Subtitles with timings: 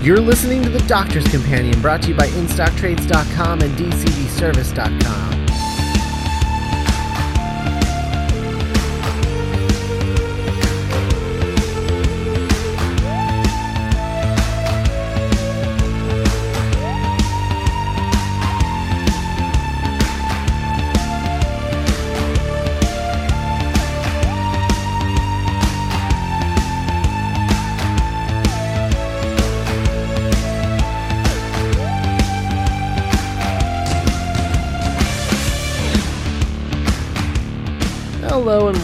[0.00, 5.37] You're listening to The Doctor's Companion, brought to you by InStockTrades.com and DCBService.com.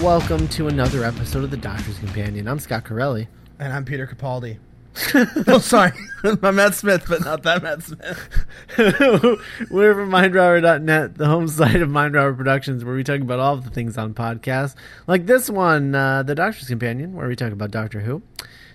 [0.05, 2.47] welcome to another episode of The Doctor's Companion.
[2.47, 3.27] I'm Scott Corelli.
[3.59, 4.59] And I'm Peter Capaldi.
[5.49, 5.93] oh, sorry.
[6.43, 8.29] I'm Matt Smith, but not that Matt Smith.
[9.71, 13.65] We're from MindRobber.net, the home site of MindRobber Productions, where we talk about all of
[13.65, 14.75] the things on podcasts,
[15.07, 18.21] like this one, uh, The Doctor's Companion, where we talk about Doctor Who.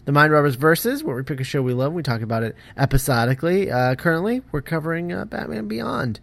[0.06, 2.42] The Mind Robbers Versus, where we pick a show we love and we talk about
[2.42, 3.70] it episodically.
[3.70, 6.22] Uh, currently, we're covering uh, Batman Beyond.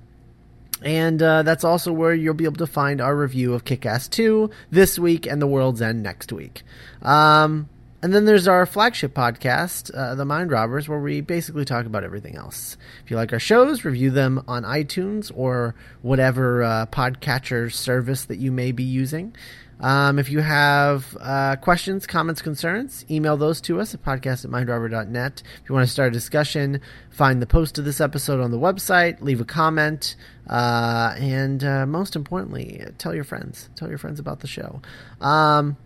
[0.83, 4.09] And uh, that's also where you'll be able to find our review of Kick Ass
[4.09, 6.63] 2 this week and The World's End next week.
[7.03, 7.69] Um,
[8.03, 12.05] and then there's our flagship podcast, uh, The Mind Robbers, where we basically talk about
[12.05, 12.77] everything else.
[13.05, 18.37] If you like our shows, review them on iTunes or whatever uh, podcatcher service that
[18.37, 19.35] you may be using.
[19.81, 24.51] Um, if you have uh, questions, comments, concerns, email those to us at podcast at
[24.51, 25.43] mindrobber.net.
[25.63, 26.81] If you want to start a discussion,
[27.11, 30.17] find the post of this episode on the website, leave a comment,
[30.49, 33.69] uh, and uh, most importantly, tell your friends.
[33.75, 34.81] Tell your friends about the show.
[35.21, 35.77] Um,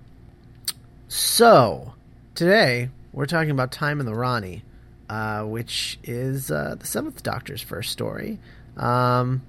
[1.09, 1.95] so,
[2.35, 4.63] today we're talking about Time in the Rani,
[5.09, 8.39] uh, which is uh, the Seventh Doctor's first story.
[8.77, 9.43] Um,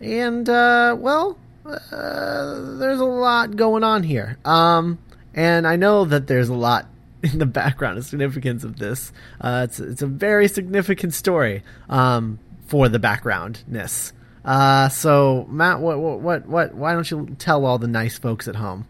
[0.00, 4.38] and, uh, well, there's a lot going on here.
[4.44, 4.98] Um,
[5.34, 6.88] and I know that there's a lot
[7.22, 9.12] in the background and significance of this.
[9.42, 14.12] It's it's a very significant story um, for the backgroundness.
[14.44, 16.74] Uh, so Matt, what what what what?
[16.74, 18.86] Why don't you tell all the nice folks at home?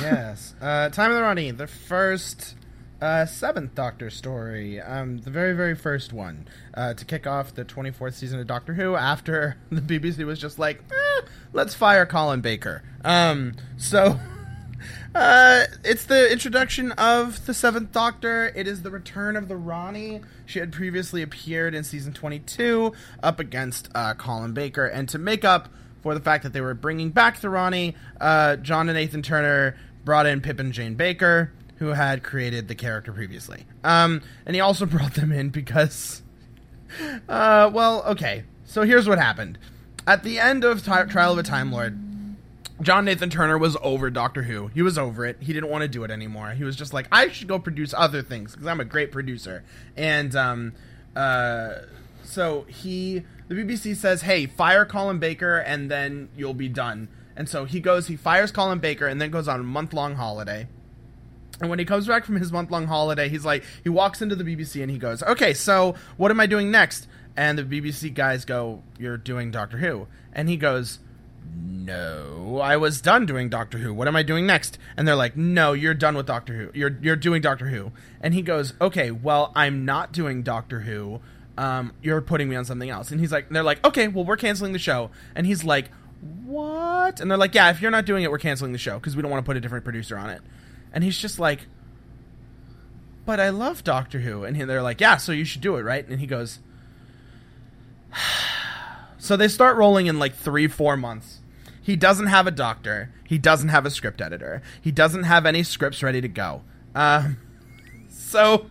[0.00, 2.54] yes, uh, Time of the Rani, the first
[3.00, 7.64] uh, seventh Doctor story, um, the very, very first one uh, to kick off the
[7.64, 12.40] 24th season of Doctor Who after the BBC was just like, eh, let's fire Colin
[12.40, 12.82] Baker.
[13.04, 14.18] Um, so.
[15.14, 18.52] Uh, it's the introduction of the Seventh Doctor.
[18.56, 20.22] It is the return of the Rani.
[20.44, 22.92] She had previously appeared in season 22
[23.22, 24.86] up against uh, Colin Baker.
[24.86, 25.68] And to make up
[26.02, 29.76] for the fact that they were bringing back the Rani, uh, John and Nathan Turner
[30.04, 33.66] brought in Pip and Jane Baker who had created the character previously.
[33.82, 36.22] Um, and he also brought them in because,
[37.28, 38.44] uh, well, okay.
[38.64, 39.58] So here's what happened.
[40.06, 41.98] At the end of Trial of a Time Lord,
[42.80, 44.68] John Nathan Turner was over Doctor Who.
[44.68, 45.36] He was over it.
[45.40, 46.50] He didn't want to do it anymore.
[46.50, 49.64] He was just like, I should go produce other things because I'm a great producer.
[49.96, 50.72] And um,
[51.14, 51.74] uh,
[52.24, 57.08] so he, the BBC says, hey, fire Colin Baker and then you'll be done.
[57.36, 60.16] And so he goes, he fires Colin Baker and then goes on a month long
[60.16, 60.66] holiday.
[61.60, 64.34] And when he comes back from his month long holiday, he's like, he walks into
[64.34, 67.06] the BBC and he goes, okay, so what am I doing next?
[67.36, 70.08] And the BBC guys go, you're doing Doctor Who.
[70.32, 70.98] And he goes,
[71.52, 73.92] no, I was done doing Doctor Who.
[73.92, 74.78] What am I doing next?
[74.96, 76.70] And they're like, no, you're done with Doctor Who.
[76.78, 77.92] You're, you're doing Doctor Who.
[78.20, 81.20] And he goes, okay, well, I'm not doing Doctor Who.
[81.58, 83.10] Um, you're putting me on something else.
[83.10, 85.10] And he's like, they're like, okay, well, we're canceling the show.
[85.34, 85.90] And he's like,
[86.44, 87.20] what?
[87.20, 89.22] And they're like, yeah, if you're not doing it, we're canceling the show because we
[89.22, 90.40] don't want to put a different producer on it.
[90.92, 91.66] And he's just like,
[93.26, 94.44] but I love Doctor Who.
[94.44, 96.06] And they're like, yeah, so you should do it, right?
[96.08, 96.60] And he goes,
[99.24, 101.40] so they start rolling in like three, four months.
[101.80, 103.10] He doesn't have a doctor.
[103.26, 104.60] He doesn't have a script editor.
[104.82, 106.60] He doesn't have any scripts ready to go.
[106.94, 107.38] Um,
[108.10, 108.66] so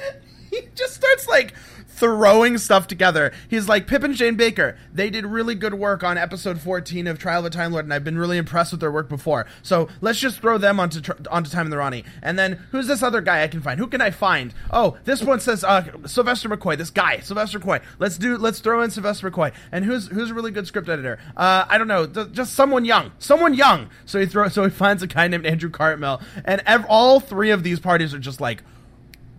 [0.50, 1.54] he just starts like
[1.96, 3.32] throwing stuff together.
[3.48, 4.76] He's like Pip and Jane Baker.
[4.92, 7.94] They did really good work on episode 14 of Trial of a Time Lord, and
[7.94, 9.46] I've been really impressed with their work before.
[9.62, 12.04] So let's just throw them onto onto Time in the Rani.
[12.22, 13.80] And then who's this other guy I can find?
[13.80, 14.52] Who can I find?
[14.70, 16.76] Oh, this one says uh, Sylvester McCoy.
[16.76, 17.82] This guy, Sylvester McCoy.
[17.98, 18.36] Let's do.
[18.36, 19.52] Let's throw in Sylvester McCoy.
[19.72, 21.18] And who's who's a really good script editor?
[21.36, 22.06] Uh, I don't know.
[22.06, 23.12] Th- just someone young.
[23.18, 23.90] Someone young.
[24.04, 27.50] So he throws, So he finds a guy named Andrew Cartmel, and ev- all three
[27.50, 28.62] of these parties are just like.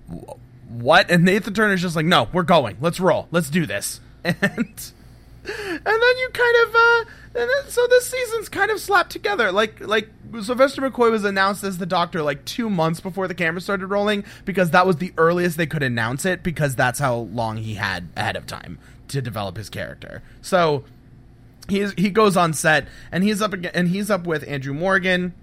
[0.07, 1.09] Whoa what?
[1.09, 2.77] And Nathan Turner's just like, no, we're going.
[2.81, 3.27] Let's roll.
[3.31, 3.99] Let's do this.
[4.23, 4.91] And
[5.49, 7.05] and then you kind of uh
[7.39, 9.51] and then, so this season's kind of slapped together.
[9.51, 10.09] Like like
[10.41, 14.25] Sylvester McCoy was announced as the Doctor like two months before the camera started rolling
[14.43, 18.09] because that was the earliest they could announce it because that's how long he had
[18.17, 18.77] ahead of time
[19.07, 20.21] to develop his character.
[20.41, 20.83] So
[21.69, 25.33] he's he goes on set and he's up and he's up with Andrew Morgan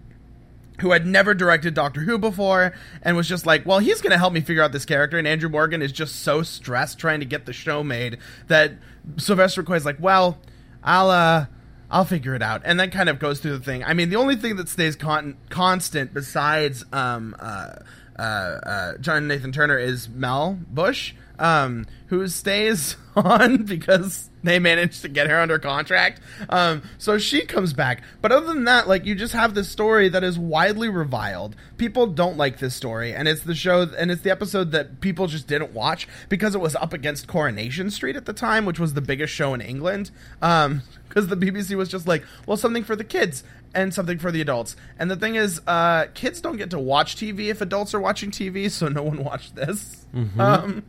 [0.80, 4.18] who had never directed Doctor Who before and was just like, well, he's going to
[4.18, 5.18] help me figure out this character.
[5.18, 8.18] And Andrew Morgan is just so stressed trying to get the show made
[8.48, 8.72] that
[9.16, 10.38] Sylvester McCoy's like, well,
[10.82, 11.46] I'll, uh,
[11.90, 12.62] I'll figure it out.
[12.64, 13.84] And then kind of goes through the thing.
[13.84, 17.76] I mean, the only thing that stays con- constant besides, um, uh,
[18.18, 25.02] uh, uh, John Nathan Turner is Mel Bush, um, who stays on because they managed
[25.02, 26.20] to get her under contract.
[26.48, 28.02] Um, so she comes back.
[28.20, 31.56] But other than that, like you just have this story that is widely reviled.
[31.76, 35.26] People don't like this story, and it's the show and it's the episode that people
[35.26, 38.94] just didn't watch because it was up against Coronation Street at the time, which was
[38.94, 40.10] the biggest show in England.
[40.42, 44.32] Um, because the BBC was just like, well, something for the kids and something for
[44.32, 44.74] the adults.
[44.98, 48.32] And the thing is, uh, kids don't get to watch TV if adults are watching
[48.32, 50.06] TV, so no one watched this.
[50.12, 50.80] Um, uh,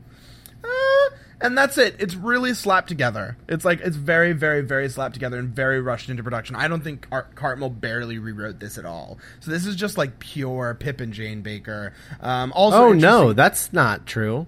[1.42, 1.96] and that's it.
[2.00, 3.38] It's really slapped together.
[3.48, 6.56] It's like it's very, very, very slapped together and very rushed into production.
[6.56, 9.18] I don't think Art Cartmel barely rewrote this at all.
[9.42, 11.94] So this is just like pure Pip and Jane Baker.
[12.22, 14.48] Um, also, Oh no, that's not true.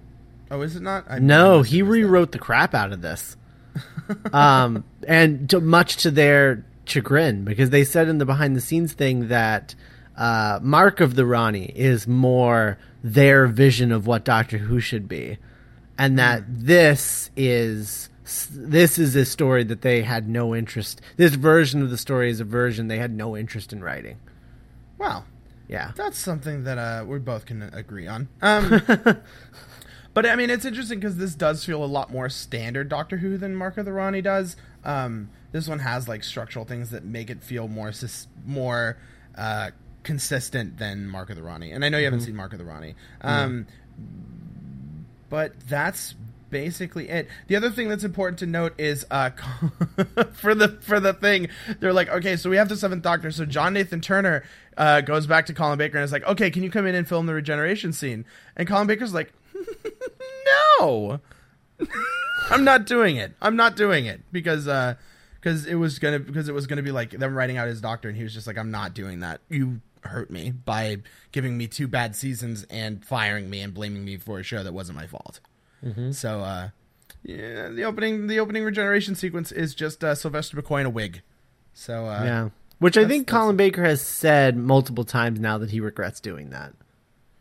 [0.50, 1.04] oh, is it not?
[1.08, 1.92] I No, he missed that.
[1.92, 3.36] rewrote the crap out of this.
[4.32, 8.92] um, and to, much to their chagrin, because they said in the behind the scenes
[8.94, 9.74] thing that
[10.16, 15.38] uh, Mark of the Rani is more their vision of what Doctor Who should be,
[15.98, 18.08] and that this is
[18.50, 21.00] this is a story that they had no interest.
[21.16, 24.18] This version of the story is a version they had no interest in writing.
[24.98, 25.24] Wow.
[25.66, 25.92] Yeah.
[25.96, 28.28] That's something that uh, we both can agree on.
[28.42, 28.82] Um,
[30.14, 33.36] but I mean, it's interesting because this does feel a lot more standard Doctor Who
[33.36, 34.56] than Mark of the Rani does.
[34.84, 38.98] Um, this one has like structural things that make it feel more sis- more
[39.36, 39.70] uh,
[40.02, 41.70] consistent than Mark of the Rani.
[41.70, 42.94] And I know you haven't seen Mark of the Rani.
[43.20, 43.66] Um,
[45.28, 46.14] but that's
[46.50, 47.28] basically it.
[47.46, 49.30] The other thing that's important to note is uh,
[50.32, 51.48] for the for the thing,
[51.80, 53.30] they're like, okay, so we have the Seventh Doctor.
[53.30, 54.44] So John Nathan Turner
[54.76, 57.08] uh, goes back to Colin Baker and is like, okay, can you come in and
[57.08, 58.24] film the regeneration scene?
[58.56, 59.32] And Colin Baker's like,
[60.80, 61.20] no,
[62.50, 63.34] I'm not doing it.
[63.40, 64.68] I'm not doing it because.
[64.68, 64.94] Uh,
[65.40, 68.08] because it was gonna because it was gonna be like them writing out his doctor,
[68.08, 69.40] and he was just like, "I'm not doing that.
[69.48, 70.98] You hurt me by
[71.32, 74.72] giving me two bad seasons and firing me and blaming me for a show that
[74.72, 75.40] wasn't my fault."
[76.12, 76.70] So, uh,
[77.22, 81.22] yeah, the opening the opening regeneration sequence is just uh, Sylvester McCoy in a wig.
[81.72, 82.48] So, uh, Yeah.
[82.80, 86.74] Which I think Colin Baker has said multiple times now that he regrets doing that.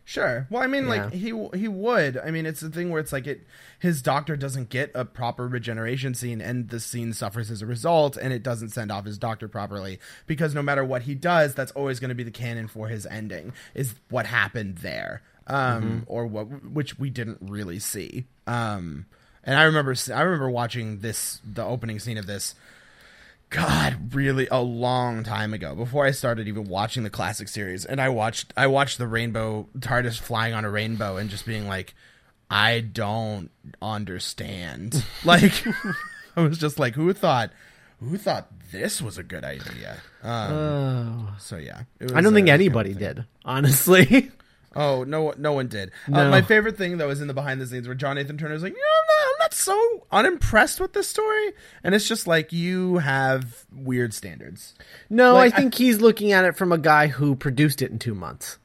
[0.07, 0.47] Sure.
[0.49, 2.17] Well, I mean, like he he would.
[2.17, 3.45] I mean, it's the thing where it's like it.
[3.77, 8.15] His doctor doesn't get a proper regeneration scene, and the scene suffers as a result,
[8.15, 11.73] and it doesn't send off his doctor properly because no matter what he does, that's
[11.73, 13.51] always going to be the canon for his ending.
[13.75, 18.27] Is what happened there, um, or what which we didn't really see.
[18.47, 19.07] Um,
[19.43, 22.55] and I remember I remember watching this the opening scene of this
[23.49, 28.01] God, really a long time ago, before I started even watching the classic series, and
[28.01, 31.93] I watched I watched the rainbow TARDIS flying on a rainbow and just being like,
[32.51, 33.49] I don't
[33.81, 35.03] understand.
[35.23, 35.53] like,
[36.35, 37.51] I was just like, who thought,
[38.01, 39.97] who thought this was a good idea?
[40.23, 41.35] Um, Oh.
[41.39, 41.83] so yeah,
[42.13, 44.31] I don't think anybody did, honestly.
[44.77, 45.91] Oh no, no one did.
[46.11, 48.61] Uh, my favorite thing though is in the behind the scenes where John Nathan Turner's
[48.61, 51.53] like, you know, I'm not, I'm not so unimpressed with this story,
[51.83, 54.75] and it's just like you have weird standards.
[55.09, 57.97] no, Like, I think he's looking at it from a guy who produced it in
[57.97, 58.59] two months.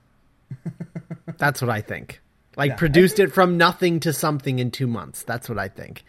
[1.38, 2.20] That's what I think.
[2.58, 5.22] Like Yeah, I produced it from nothing to something in two months.
[5.22, 6.04] That's what I think.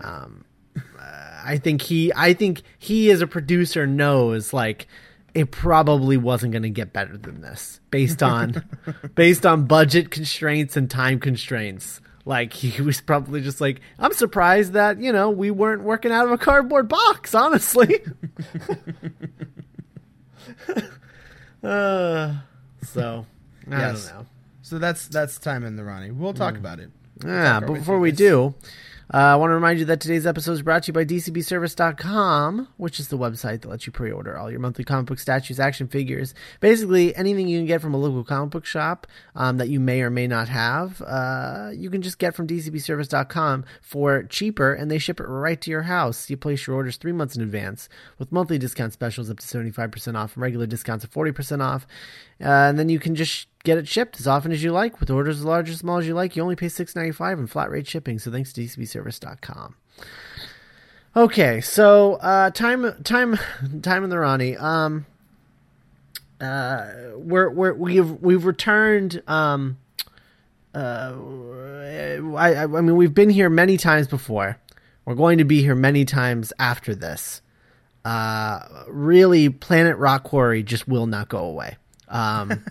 [0.00, 0.44] Um,
[0.76, 2.12] uh, I think he.
[2.16, 4.88] I think he as a producer knows like
[5.34, 8.64] it probably wasn't going to get better than this based on
[9.14, 12.00] based on budget constraints and time constraints.
[12.26, 16.24] Like he was probably just like, I'm surprised that you know we weren't working out
[16.26, 17.34] of a cardboard box.
[17.34, 18.00] Honestly.
[21.62, 22.34] uh,
[22.82, 23.26] so
[23.70, 24.08] I Yes.
[24.08, 24.26] don't know.
[24.62, 26.10] So that's that's time in the Rani.
[26.10, 26.90] We'll talk about it.
[27.24, 28.18] Yeah, but before we this.
[28.18, 28.54] do,
[29.12, 32.68] uh, I want to remind you that today's episode is brought to you by DCBService.com,
[32.78, 35.60] which is the website that lets you pre order all your monthly comic book statues,
[35.60, 39.68] action figures, basically anything you can get from a local comic book shop um, that
[39.68, 41.02] you may or may not have.
[41.02, 45.70] Uh, you can just get from DCBService.com for cheaper, and they ship it right to
[45.70, 46.30] your house.
[46.30, 50.16] You place your orders three months in advance with monthly discount specials up to 75%
[50.16, 51.86] off and regular discounts of 40% off.
[52.40, 55.10] Uh, and then you can just get it shipped as often as you like with
[55.10, 56.36] orders as large or small as you like.
[56.36, 58.18] You only pay six ninety five in flat rate shipping.
[58.18, 59.74] So thanks to DCBService.com.
[61.16, 63.38] Okay, so uh, time time
[63.82, 64.56] time in the Rani.
[64.56, 65.06] Um,
[66.40, 69.22] uh, we're we're we've we've returned.
[69.26, 69.78] Um,
[70.74, 71.14] uh,
[72.36, 74.58] I I mean we've been here many times before.
[75.04, 77.42] We're going to be here many times after this.
[78.04, 81.76] Uh, really, Planet Rock Quarry just will not go away.
[82.08, 82.64] Um,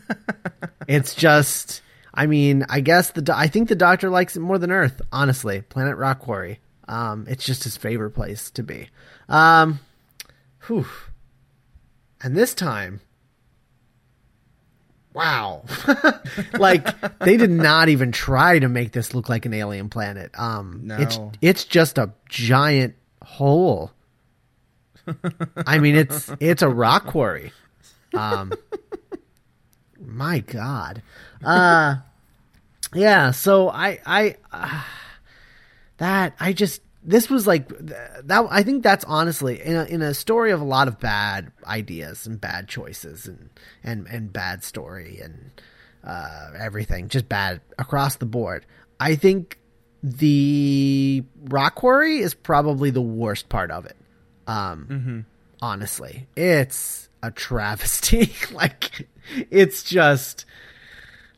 [0.88, 1.82] it's just,
[2.14, 5.02] I mean, I guess the do- I think the Doctor likes it more than Earth.
[5.12, 6.60] Honestly, Planet Rock Quarry.
[6.88, 8.90] Um, it's just his favorite place to be.
[9.30, 9.80] Um,
[10.68, 10.86] whew.
[12.22, 13.02] And this time,
[15.14, 15.64] wow,
[16.60, 20.32] like they did not even try to make this look like an alien planet.
[20.38, 20.98] Um, No.
[20.98, 23.92] it's it's just a giant hole.
[25.68, 27.52] I mean, it's it's a rock quarry.
[28.14, 28.54] Um,
[30.06, 31.02] my God,
[31.44, 31.96] uh,
[32.94, 33.32] yeah.
[33.32, 34.84] So I I uh,
[35.98, 38.48] that I just this was like that.
[38.50, 42.26] I think that's honestly in a, in a story of a lot of bad ideas
[42.28, 43.50] and bad choices and
[43.84, 45.52] and and bad story and
[46.04, 48.66] uh, everything, just bad across the board.
[49.00, 49.60] I think
[50.02, 53.96] the rock quarry is probably the worst part of it.
[54.48, 55.26] Um,
[55.64, 58.34] honestly, it's a travesty.
[58.52, 59.08] like,
[59.50, 60.44] it's just,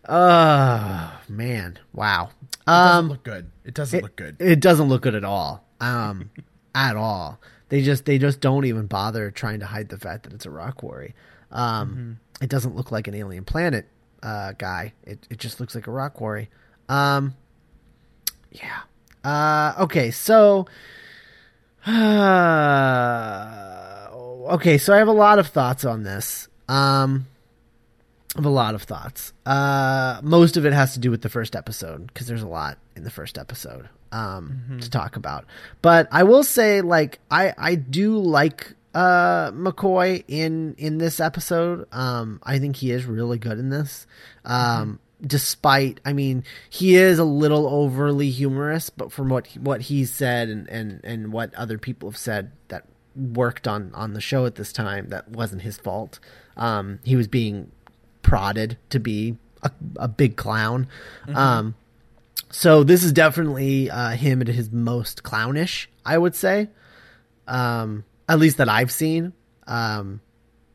[0.10, 2.30] oh man, wow.
[2.42, 3.52] It doesn't Um, look good.
[3.64, 4.38] It doesn't look good.
[4.40, 5.64] it doesn't look good at all.
[5.80, 6.32] Um,
[6.76, 7.40] at all.
[7.70, 10.50] They just they just don't even bother trying to hide the fact that it's a
[10.52, 11.14] rock quarry.
[11.52, 13.88] Um, it doesn't look like an alien planet
[14.24, 14.94] uh, guy.
[15.04, 16.50] It it just looks like a rock quarry.
[16.90, 17.36] Um,
[18.52, 18.82] yeah.
[19.24, 20.66] Uh, okay, so.
[24.52, 26.48] okay, so I have a lot of thoughts on this.
[26.68, 27.28] Um,
[28.36, 29.34] I have a lot of thoughts.
[29.46, 32.78] Uh, most of it has to do with the first episode because there's a lot
[32.96, 35.46] in the first episode um, to talk about.
[35.82, 41.88] But I will say, like, I I do like uh, McCoy in in this episode.
[41.92, 44.08] Um, I think he is really good in this.
[44.44, 50.14] Um, Despite, I mean, he is a little overly humorous, but from what what he's
[50.14, 54.46] said and, and, and what other people have said that worked on on the show
[54.46, 56.20] at this time, that wasn't his fault.
[56.58, 57.72] Um, he was being
[58.22, 60.88] prodded to be a, a big clown.
[61.34, 61.76] Um,
[62.52, 66.70] so this is definitely uh, him at his most clownish, I would say.
[67.48, 69.34] Um, at least that I've seen.
[69.68, 70.22] Um,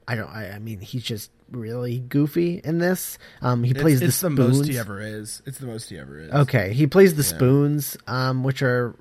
[0.06, 0.28] I don't.
[0.28, 3.18] I, I mean, he's just really goofy in this.
[3.42, 5.42] Um, he plays it's, it's the the most he ever is.
[5.46, 6.32] It's the most he ever is.
[6.32, 8.94] Okay, he plays the spoons, um, which are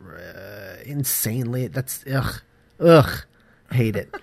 [0.80, 1.68] uh, insanely.
[1.68, 2.42] That's ugh,
[2.80, 3.26] ugh,
[3.72, 4.14] hate it.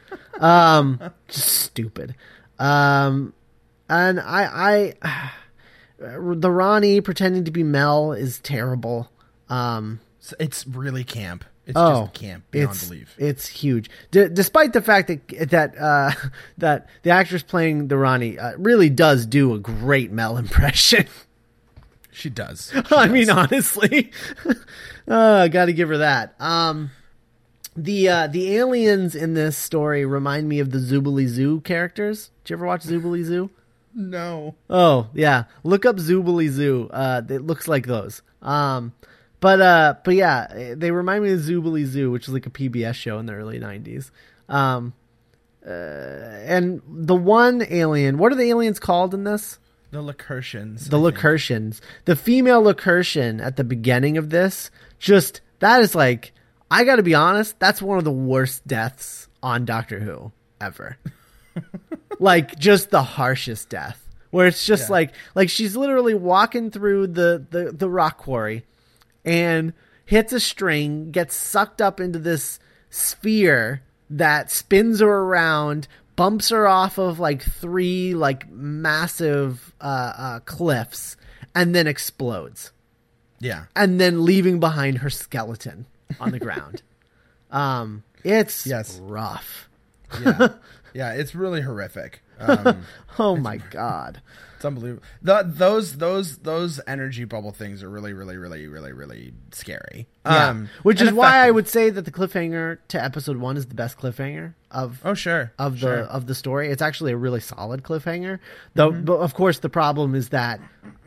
[0.40, 2.14] um, stupid.
[2.58, 3.32] Um,
[3.88, 5.32] and I, I,
[5.98, 9.10] the Rani pretending to be Mel is terrible.
[9.48, 10.00] Um,
[10.38, 11.44] it's really camp.
[11.66, 13.14] It's oh, just camp beyond it's belief.
[13.18, 13.90] it's huge.
[14.12, 16.12] D- despite the fact that that uh,
[16.58, 21.06] that the actress playing the Rani uh, really does do a great Mel impression.
[22.12, 22.72] She does.
[22.90, 24.10] I mean, honestly,
[25.06, 26.34] uh, got to give her that.
[26.40, 26.90] Um,
[27.76, 32.30] the uh, the aliens in this story remind me of the Zoobilee Zoo characters.
[32.44, 33.50] Did you ever watch Zoobilee Zoo?
[33.94, 34.54] No.
[34.68, 36.88] Oh yeah, look up Zoobilee Zoo.
[36.92, 38.22] Uh, it looks like those.
[38.42, 38.92] Um,
[39.40, 42.94] but uh, but yeah, they remind me of Zoobilee Zoo, which is like a PBS
[42.94, 44.10] show in the early '90s.
[44.48, 44.94] Um,
[45.66, 49.58] uh, and the one alien, what are the aliens called in this?
[49.90, 50.88] The Lakertyans.
[50.90, 51.80] the I think.
[52.04, 56.32] The female Lakertyan at the beginning of this, just that is like,
[56.70, 60.96] I got to be honest, that's one of the worst deaths on Doctor Who ever.
[62.18, 64.92] like just the harshest death, where it's just Yeah.
[64.92, 68.64] like, like she's literally walking through the the the rock quarry,
[69.24, 69.72] and
[70.04, 72.58] hits a string, gets sucked up into this
[72.90, 80.40] sphere that spins her around, bumps her off of like three like massive uh, uh,
[80.40, 81.16] cliffs,
[81.54, 82.72] and then explodes,
[83.40, 83.64] Yeah.
[83.74, 85.86] and then leaving behind her skeleton
[86.20, 86.82] on the ground.
[87.50, 88.98] Um, it's Yes.
[89.02, 89.68] rough.
[90.20, 90.48] Yeah.
[90.94, 91.12] yeah.
[91.12, 92.22] It's really horrific.
[92.38, 92.84] Um,
[93.18, 94.20] Oh my god.
[94.56, 95.02] it's unbelievable.
[95.22, 100.06] The, those those those energy bubble things are really really really really really scary.
[100.26, 100.50] Yeah.
[100.50, 103.74] Um, Which is why I would say that the cliffhanger to episode one is the
[103.74, 105.52] best cliffhanger of Oh sure.
[105.58, 105.98] of the Sure.
[106.00, 106.68] of the story.
[106.70, 108.38] It's actually a really solid cliffhanger.
[108.74, 109.04] Though, Mm-hmm.
[109.06, 110.60] but of course, the problem is that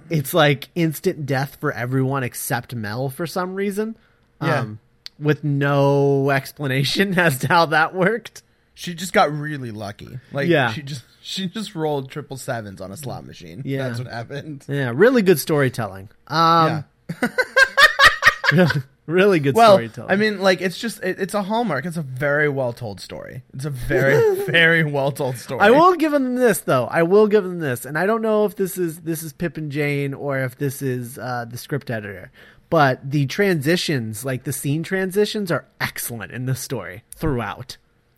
[0.09, 3.95] it's like instant death for everyone except Mel for some reason.
[4.41, 4.61] Yeah.
[4.61, 4.79] Um,
[5.19, 8.43] with no explanation as to how that worked.
[8.73, 10.19] She just got really lucky.
[10.31, 10.71] Like Yeah.
[10.71, 13.61] she just she just rolled triple sevens on a slot machine.
[13.65, 13.87] Yeah.
[13.89, 14.65] That's what happened.
[14.67, 16.09] Yeah, really good storytelling.
[16.27, 16.85] Um,
[17.21, 17.29] yeah.
[18.51, 18.71] really,
[19.05, 20.11] really good Well, storytelling.
[20.11, 21.85] I mean, like it's just it, it's a hallmark.
[21.85, 23.43] It's a very well told story.
[23.53, 25.59] It's a very very well told story.
[25.61, 26.85] I will give them this though.
[26.85, 29.57] I will give them this, and I don't know if this is this is Pip
[29.57, 32.31] and Jane or if this is uh, the script editor.
[32.69, 37.77] But the transitions, like the scene transitions, are excellent in this story throughout.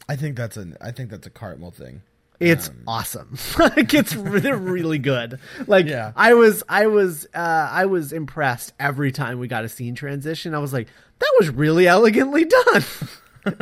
[0.09, 2.01] I think that's an I think that's a Cartmel thing.
[2.41, 3.37] It's awesome.
[3.59, 5.39] like it's really, really good.
[5.67, 6.11] Like Yeah.
[6.15, 10.55] I was, I was, uh, I was impressed every time we got a scene transition.
[10.55, 10.87] I was like,
[11.19, 12.83] that was really elegantly done.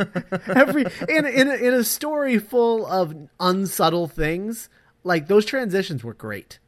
[0.46, 4.70] every in in a, in a story full of unsubtle things,
[5.04, 6.58] like those transitions were great.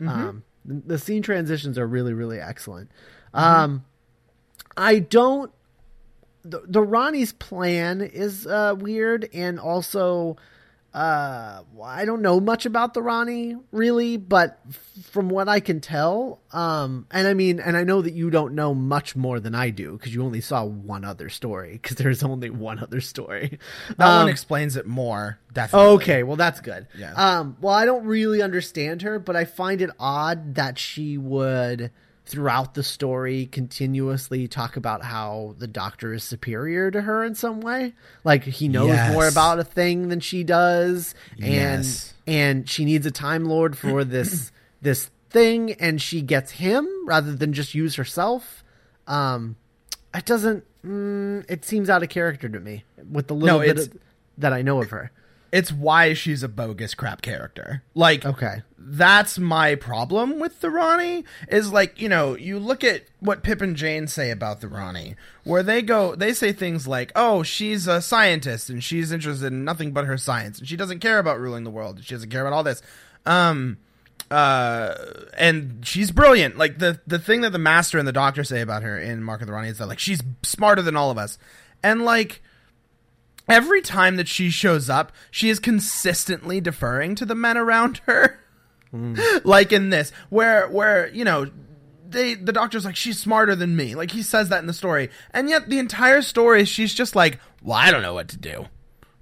[0.00, 2.90] Um, the, the scene transitions are really, really excellent.
[3.34, 3.84] Um,
[4.76, 5.50] I don't
[6.44, 10.36] the, the Rani's plan is uh, weird, and also
[10.92, 15.80] uh, I don't know much about the Rani really, but f- from what I can
[15.80, 19.54] tell, um, and I mean, and I know that you don't know much more than
[19.54, 23.58] I do because you only saw one other story because there's only one other story.
[23.96, 25.38] That Um, one explains it more.
[25.52, 25.88] Definitely.
[25.94, 26.88] Okay, well that's good.
[26.98, 27.12] Yeah.
[27.14, 31.90] Um, well, I don't really understand her, but I find it odd that she would
[32.24, 37.60] throughout the story continuously talk about how the doctor is superior to her in some
[37.60, 37.92] way.
[38.24, 39.12] Like he knows Yes.
[39.12, 42.14] more about a thing than she does and Yes.
[42.26, 44.52] and she needs a time lord for this
[44.82, 48.62] this thing and she gets him rather than just use herself.
[49.06, 49.56] Um
[50.14, 53.78] it doesn't mm, it seems out of character to me with the little No, bit
[53.78, 53.92] of,
[54.38, 55.10] that I know of her.
[55.52, 57.82] It's why she's a bogus crap character.
[57.94, 58.62] Like, Okay.
[58.78, 63.60] that's my problem with the Rani is like, you know, you look at what Pip
[63.60, 67.86] and Jane say about the Rani, where they go, they say things like, oh, she's
[67.86, 71.38] a scientist and she's interested in nothing but her science and she doesn't care about
[71.38, 72.02] ruling the world.
[72.02, 72.80] She doesn't care about all this.
[73.26, 73.76] Um,
[74.30, 74.94] uh,
[75.36, 76.56] and she's brilliant.
[76.56, 79.42] Like the, the thing that the master and the doctor say about her in Mark
[79.42, 81.38] of the Rani is that like, she's smarter than all of us.
[81.82, 82.42] And like,
[83.48, 88.38] every time that she shows up, she is consistently deferring to the men around her.
[89.44, 91.50] like in this, where where you know
[92.06, 93.94] they the doctor's like she's smarter than me.
[93.94, 97.38] Like he says that in the story, and yet the entire story she's just like,
[97.62, 98.66] well, I don't know what to do,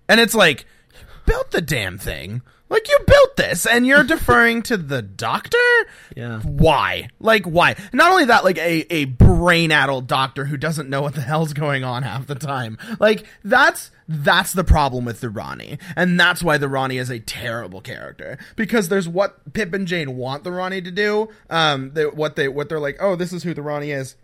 [0.09, 0.67] and it's like,
[1.25, 2.43] built the damn thing.
[2.71, 5.59] Like you built this, and you're deferring to the doctor.
[6.17, 6.41] Yeah.
[6.41, 7.11] Why?
[7.19, 7.77] Like why?
[7.93, 11.53] Not only that, like a a brain addled doctor who doesn't know what the hell's
[11.53, 12.79] going on half the time.
[12.99, 17.19] Like that's that's the problem with the Rani, and that's why the Rani is a
[17.21, 21.29] terrible character because there's what Pip and Jane want the Rani to do.
[21.49, 22.99] Um, they, what they what they're like.
[23.01, 24.17] Oh, this is who the Rani is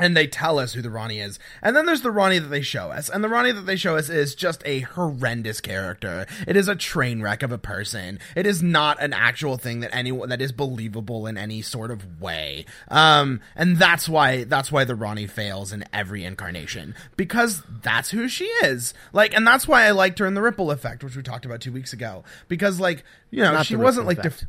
[0.00, 1.38] and they tell us who the Rani is.
[1.62, 3.08] And then there's the Rani that they show us.
[3.08, 6.26] And the Rani that they show us is just a horrendous character.
[6.48, 8.18] It is a train wreck of a person.
[8.34, 12.20] It is not an actual thing that anyone that is believable in any sort of
[12.20, 12.64] way.
[12.88, 18.28] Um and that's why that's why the Rani fails in every incarnation because that's who
[18.28, 18.94] she is.
[19.12, 21.60] Like and that's why I liked her in the Ripple Effect, which we talked about
[21.60, 24.44] 2 weeks ago because like, you know, Not she wasn't like def-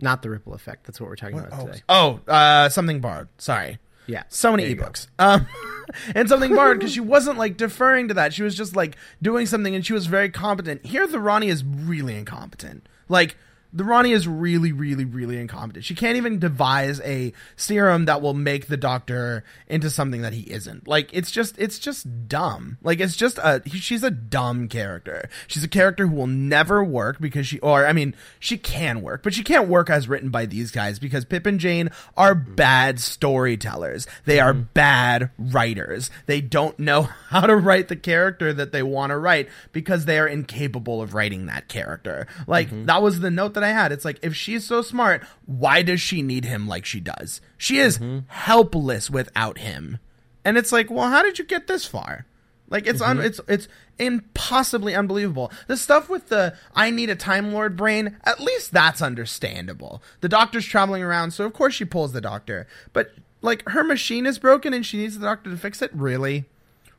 [0.00, 0.84] Not the ripple effect.
[0.86, 1.82] That's what we're talking about Oh, today.
[1.88, 3.28] oh, uh, something borrowed.
[3.38, 3.78] Sorry.
[4.06, 4.24] Yeah.
[4.28, 4.84] So many There you go.
[4.84, 5.06] ebooks.
[5.18, 5.46] Um,
[6.14, 8.32] and something borrowed because she wasn't like deferring to that.
[8.32, 10.84] She was just like doing something, and she was very competent.
[10.86, 12.88] Here, the Rani is really incompetent.
[13.08, 13.36] Like
[13.74, 15.84] the Rani is really, really, really incompetent.
[15.84, 20.42] She can't even devise a serum that will make the Doctor into something that he
[20.50, 20.86] isn't.
[20.86, 22.78] Like it's just, it's just dumb.
[22.82, 23.62] Like it's just a.
[23.66, 25.28] She's a dumb character.
[25.48, 29.24] She's a character who will never work because she, or I mean, she can work,
[29.24, 33.00] but she can't work as written by these guys because Pip and Jane are bad
[33.00, 34.06] storytellers.
[34.24, 34.68] They are mm-hmm.
[34.74, 36.10] bad writers.
[36.26, 40.18] They don't know how to write the character that they want to write because they
[40.20, 42.28] are incapable of writing that character.
[42.46, 42.86] Like mm-hmm.
[42.86, 43.92] that was the note that I had.
[43.92, 47.40] It's like if she's so smart, why does she need him like she does?
[47.56, 48.20] She is mm-hmm.
[48.28, 49.98] helpless without him.
[50.44, 52.26] And it's like, well, how did you get this far?
[52.68, 53.26] Like it's un- mm-hmm.
[53.26, 55.52] it's it's impossibly unbelievable.
[55.66, 60.02] The stuff with the I need a time lord brain, at least that's understandable.
[60.20, 62.66] The doctor's traveling around, so of course she pulls the doctor.
[62.92, 65.90] But like her machine is broken and she needs the doctor to fix it.
[65.94, 66.46] Really,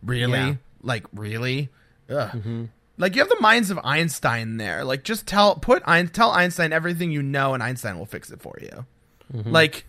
[0.03, 0.53] really, Yeah.
[0.81, 1.69] like really.
[2.09, 2.29] Ugh.
[2.29, 2.65] Mm-hmm.
[2.97, 4.83] Like you have the minds of Einstein there.
[4.85, 8.41] Like just tell put Ein- tell Einstein everything you know, and Einstein will fix it
[8.41, 8.85] for you.
[9.33, 9.85] Like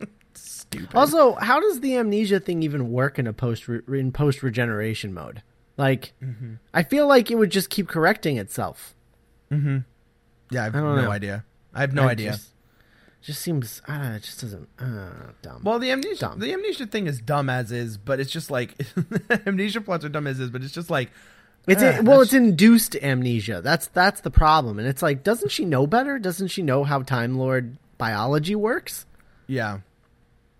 [0.34, 0.94] stupid.
[0.94, 5.12] Also, how does the amnesia thing even work in a post re- in post regeneration
[5.12, 5.42] mode?
[5.76, 6.54] Like, Mm-hmm.
[6.72, 8.94] I feel like it would just keep correcting itself.
[9.50, 9.80] yeah,
[10.52, 11.10] I have I no know.
[11.10, 11.44] idea.
[11.74, 12.30] I have no It idea.
[12.32, 12.48] Just,
[13.22, 15.60] just seems, uh, it just doesn't, uh, dumb.
[15.64, 16.38] Well, the amnesia Dumb.
[16.38, 18.74] the amnesia thing is dumb as is, but it's just like
[19.46, 21.10] amnesia plots are dumb as is, but it's just like
[21.66, 23.60] It's Ah, well, it's induced amnesia.
[23.60, 26.18] That's that's the problem, and it's like, doesn't she know better?
[26.18, 29.06] Doesn't she know how Time Lord biology works?
[29.46, 29.80] yeah.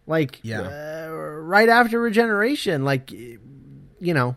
[0.08, 0.60] Like, Yeah.
[1.08, 3.38] uh, right after regeneration, like, you
[4.00, 4.36] know,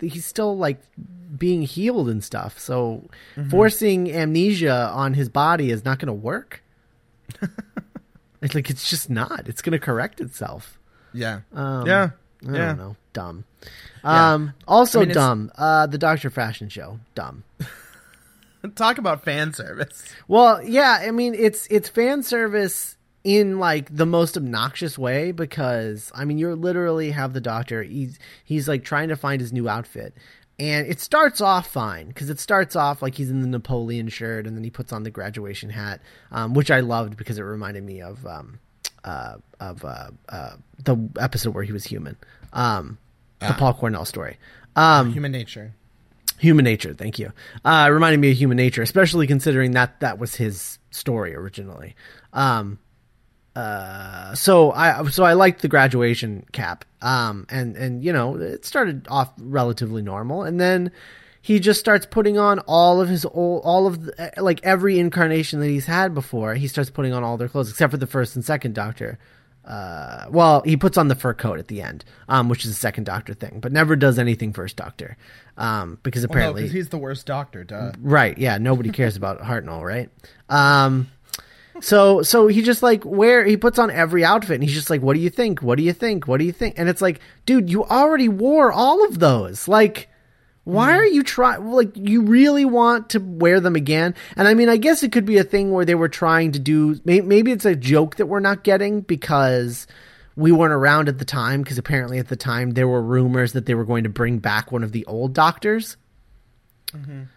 [0.00, 0.80] he's still like
[1.38, 2.58] being healed and stuff.
[2.58, 3.04] So
[3.36, 3.50] Mm-hmm.
[3.50, 6.62] forcing amnesia on his body is not going to work.
[8.42, 9.48] it's like it's just not.
[9.48, 10.78] It's going to correct itself.
[11.12, 11.40] Yeah.
[11.52, 12.10] Um, yeah.
[12.48, 12.66] I yeah.
[12.66, 12.96] don't know.
[13.12, 13.44] Dumb.
[14.02, 14.34] Yeah.
[14.34, 15.52] Um, also I mean, dumb.
[15.56, 16.98] Uh, the Doctor Fashion Show.
[17.14, 17.44] Dumb.
[18.74, 20.04] Talk about fan service.
[20.26, 26.12] Well, yeah, I mean it's it's fan service in like the most obnoxious way because
[26.14, 29.66] I mean you literally have the doctor he's he's like trying to find his new
[29.66, 30.14] outfit
[30.58, 34.46] and it starts off fine because it starts off like he's in the Napoleon shirt
[34.46, 37.82] and then he puts on the graduation hat um, which I loved because it reminded
[37.82, 38.60] me of um,
[39.04, 42.16] uh, of uh, uh, the episode where he was human
[42.52, 42.98] um,
[43.40, 43.56] the Ah.
[43.58, 44.38] Paul Cornell story
[44.76, 45.74] um, Human nature.
[46.38, 47.32] Human Nature, thank you.
[47.64, 51.94] Uh, reminded me of Human Nature, especially considering that that was his story originally.
[52.32, 52.80] Um,
[53.54, 56.84] uh, so I so I liked the graduation cap.
[57.00, 60.90] Um, and and you know it started off relatively normal, and then
[61.44, 65.60] he just starts putting on all of his old, all of the, like every incarnation
[65.60, 66.54] that he's had before.
[66.54, 69.18] He starts putting on all their clothes except for the first and second Doctor.
[69.62, 72.74] Uh, well, he puts on the fur coat at the end, um, which is a
[72.74, 75.18] second Doctor thing, but never does anything first Doctor,
[75.58, 77.62] um, because Well, no, apparently he's the worst doctor.
[77.62, 77.92] Duh.
[77.98, 78.38] Right.
[78.38, 78.56] Yeah.
[78.56, 80.08] Nobody cares about Hartnell, right?
[80.48, 81.10] Um,
[81.82, 85.02] so so he just like where he puts on every outfit and he's just like,
[85.02, 85.60] what do you think?
[85.60, 86.26] What do you think?
[86.26, 86.78] What do you think?
[86.78, 89.68] And it's like, dude, you already wore all of those.
[89.68, 90.08] Like,
[90.64, 91.70] why are you trying?
[91.70, 94.14] Like, you really want to wear them again?
[94.36, 96.58] And I mean, I guess it could be a thing where they were trying to
[96.58, 96.98] do.
[97.04, 99.86] may- Maybe it's a joke that we're not getting because
[100.36, 101.62] we weren't around at the time.
[101.62, 104.72] Because apparently at the time there were rumors that they were going to bring back
[104.72, 105.96] one of the old doctors.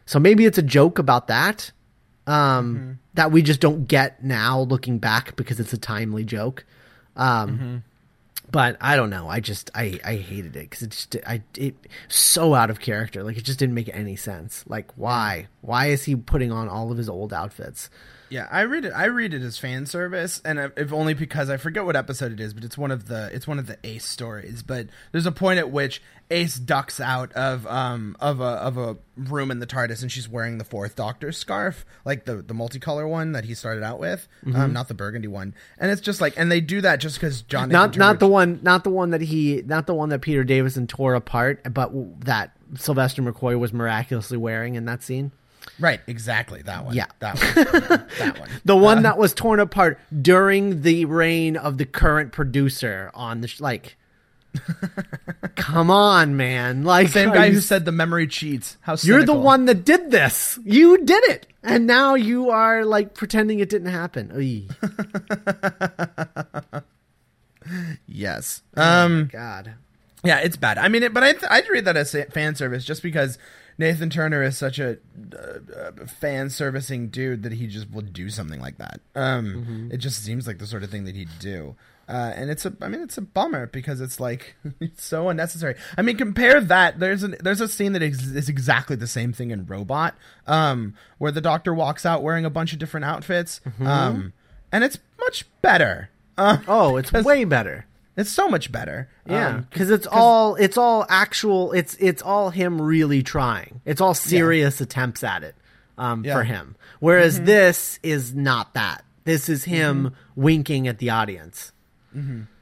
[0.06, 1.72] So maybe it's a joke about that
[2.28, 6.63] um, that we just don't get now looking back because it's a timely joke.
[7.16, 7.84] Um,
[8.50, 9.28] But I don't know.
[9.28, 11.76] I just I, I hated it because it just I it
[12.08, 13.24] so out of character.
[13.24, 14.64] Like it just didn't make any sense.
[14.68, 17.90] Like why why is he putting on all of his old outfits?
[18.30, 18.92] Yeah, I read it.
[18.94, 22.32] I read it as fan service, and I- if only because I forget what episode
[22.32, 24.63] it is, but it's one of the it's one of the Ace stories.
[24.63, 28.98] But there's a point at which Ace ducks out of um of a of a
[29.16, 33.08] room in the TARDIS, and she's wearing the Fourth Doctor's scarf, like the the multicolor
[33.10, 34.60] one that he started out with, Mm-hmm.
[34.60, 35.56] um, not the burgundy one.
[35.80, 38.28] And it's just like, and they do that just because John Not Nathan not the
[38.28, 41.92] one not the one that he not the one that Peter Davison tore apart, but
[42.26, 45.32] that Sylvester McCoy was miraculously wearing in that scene.
[45.80, 46.96] Right exactly that one.
[46.96, 47.08] Yeah.
[47.20, 48.08] that one.
[48.20, 48.50] that one.
[48.66, 53.48] The one that was torn apart during the reign of the current producer on the
[53.48, 53.98] sh- like.
[55.56, 56.84] come on, man!
[56.84, 58.78] Like Same guy you who said the memory cheats.
[58.82, 60.58] How you're the one that did this.
[60.63, 64.32] You did it, and now you are like pretending it didn't happen.
[68.08, 68.62] Yes.
[68.76, 69.30] Um.
[69.32, 69.74] God.
[70.24, 70.78] Yeah, it's bad.
[70.78, 73.38] I mean, it, but I th- I'd read that as fan service just because
[73.78, 74.98] Nathan Turner is such a
[75.34, 79.00] uh, uh, fan servicing dude that he just would do something like that.
[79.16, 81.76] Um, It just seems like the sort of thing that he'd do.
[82.10, 85.76] Uh, and it's a, I mean, it's a bummer because it's like it's so unnecessary.
[85.98, 87.00] I mean, compare that.
[87.00, 90.16] There's an there's a scene that ex- is exactly the same thing in Robot,
[90.48, 94.32] um, where the Doctor walks out wearing a bunch of different outfits, um,
[94.72, 96.10] and it's much better.
[96.38, 97.87] Uh, Oh, it's way better.
[98.17, 99.08] It's so much better.
[99.25, 101.71] Yeah, Um, because it's all it's all actual.
[101.71, 103.80] It's it's all him really trying.
[103.86, 105.56] It's all serious attempts at it
[105.97, 106.32] um, Yeah.
[106.32, 106.39] Mm-hmm.
[106.39, 106.75] for him.
[106.99, 109.06] Whereas this is not that.
[109.23, 111.71] This is him winking at the audience.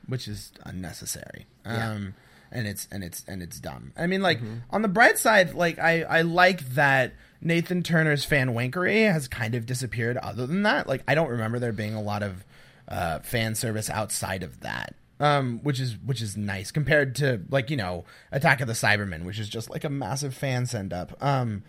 [0.07, 1.47] which is unnecessary.
[1.65, 2.13] Um,
[2.51, 3.91] and it's and it's and it's dumb.
[3.97, 4.39] I mean, like
[4.69, 9.55] on the bright side, like I I like that Nathan Turner's fan wankery has kind
[9.55, 10.17] of disappeared.
[10.17, 12.43] Other than that, like I don't remember there being a lot of
[12.87, 14.95] uh, fan service outside of that.
[15.17, 19.23] Um, which is which is nice compared to like you know Attack of the Cybermen,
[19.23, 21.15] which is just like a massive fan send up.
[21.23, 21.63] Um,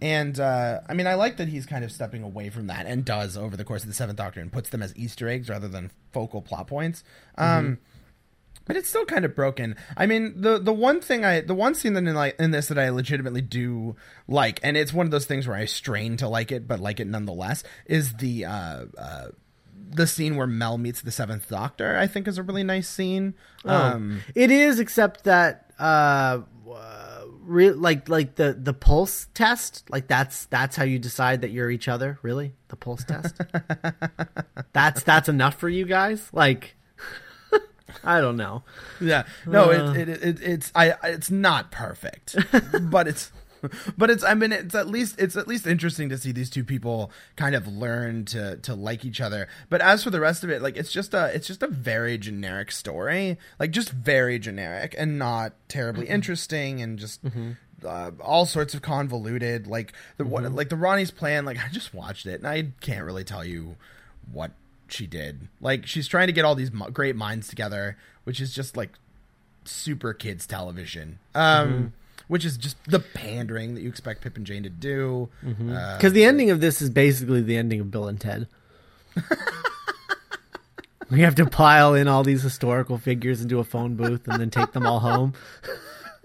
[0.00, 3.04] and uh, I mean I like that he's kind of stepping away from that and
[3.04, 5.66] does over the course of the Seventh Doctor and puts them as Easter eggs rather
[5.66, 7.02] than focal plot points.
[7.36, 7.78] Um,
[8.64, 9.76] but it's still kind of broken.
[9.96, 12.68] I mean, the the one thing I the one scene that in like in this
[12.68, 13.96] that I legitimately do
[14.28, 17.00] like, and it's one of those things where I strain to like it, but like
[17.00, 19.26] it nonetheless, is the uh, uh,
[19.90, 21.98] the scene where Mel meets the Seventh Doctor.
[21.98, 23.34] I think is a really nice scene.
[23.64, 26.40] Um, It is, except that uh,
[26.72, 31.50] uh, re- like like the the pulse test, like that's that's how you decide that
[31.50, 32.18] you're each other.
[32.22, 33.40] Really, the pulse test.
[34.72, 36.28] that's that's enough for you guys.
[36.32, 36.74] Like,
[38.04, 38.62] I don't know.
[39.00, 39.92] yeah, no, Uh.
[39.92, 42.36] it, it, it it's I it's not perfect,
[42.90, 43.30] but it's.
[43.96, 46.64] But it's I mean it's at least it's at least interesting to see these two
[46.64, 49.48] people kind of learn to to like each other.
[49.70, 52.18] But as for the rest of it, like it's just a it's just a very
[52.18, 57.20] generic story, like just very generic and not terribly interesting and just
[57.84, 59.66] uh, all sorts of convoluted.
[59.66, 61.44] Like the what like the Rani's plan.
[61.44, 63.76] Like I just watched it and I can't really tell you
[64.30, 64.52] what
[64.88, 65.48] she did.
[65.60, 68.90] Like she's trying to get all these great minds together, which is just like
[69.64, 71.18] super kids television.
[71.34, 71.92] Um,
[72.32, 75.28] which is just the pandering that you expect Pip and Jane to do.
[75.44, 75.70] Mm-hmm.
[75.70, 78.48] Uh, Because the ending of this is basically the ending of Bill and Ted.
[81.10, 84.48] we have to pile in all these historical figures into a phone booth and then
[84.48, 85.34] take them all home.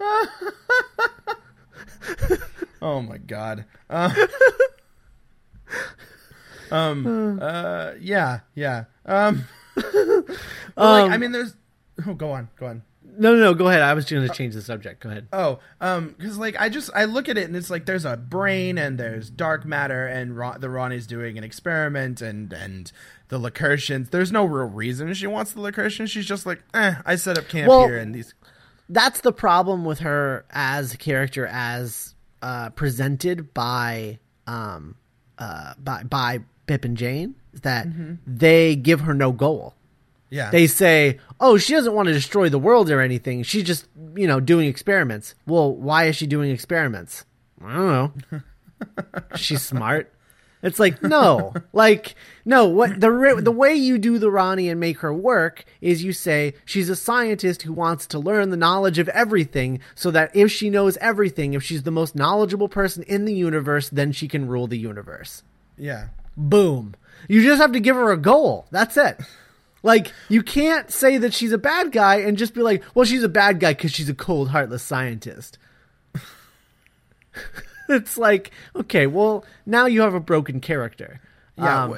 [2.80, 3.66] oh my god.
[3.90, 4.08] Uh,
[6.70, 7.38] um.
[7.38, 7.90] Uh.
[8.00, 8.40] Yeah.
[8.54, 8.84] Yeah.
[9.04, 9.44] Um.
[9.76, 11.54] like, I mean, there's.
[12.06, 12.48] Oh, go on.
[12.58, 12.82] Go on.
[13.20, 13.54] No, no, no.
[13.54, 13.82] Go ahead.
[13.82, 15.02] I was going to change the subject.
[15.02, 15.26] Go ahead.
[15.32, 18.16] Oh, um, because like I just I look at it and it's like there's a
[18.16, 22.92] brain and there's dark matter and Ron, the Rani's doing an experiment and and
[23.28, 24.10] the Lakertyans.
[24.10, 26.08] There's no real reason she wants the Lakertyans.
[26.10, 28.34] She's just like, eh, I set up camp Well- here and these.
[28.88, 34.94] That's the problem with her as a character, as uh, presented by um,
[35.38, 37.86] uh, by by Pip and Jane, is that
[38.26, 39.74] they give her no goal.
[40.30, 40.50] Yeah.
[40.50, 43.42] They say, "Oh, she doesn't want to destroy the world or anything.
[43.42, 47.24] She's just, you know, doing experiments." Well, why is she doing experiments?
[47.64, 48.40] I don't know.
[49.36, 50.12] She's smart.
[50.60, 52.66] It's like no, like no.
[52.66, 56.54] What the the way you do the Rani and make her work is you say
[56.64, 60.68] she's a scientist who wants to learn the knowledge of everything, so that if she
[60.68, 64.66] knows everything, if she's the most knowledgeable person in the universe, then she can rule
[64.66, 65.42] the universe.
[65.76, 66.08] yeah.
[66.36, 66.94] Boom.
[67.28, 68.66] You just have to give her a goal.
[68.70, 69.20] That's it.
[69.82, 73.22] Like, you can't say that she's a bad guy and just be like, well, she's
[73.22, 75.58] a bad guy because she's a cold, heartless scientist.
[77.88, 81.20] it's like, okay, well, now you have a broken character.
[81.58, 81.94] Yeah, Um,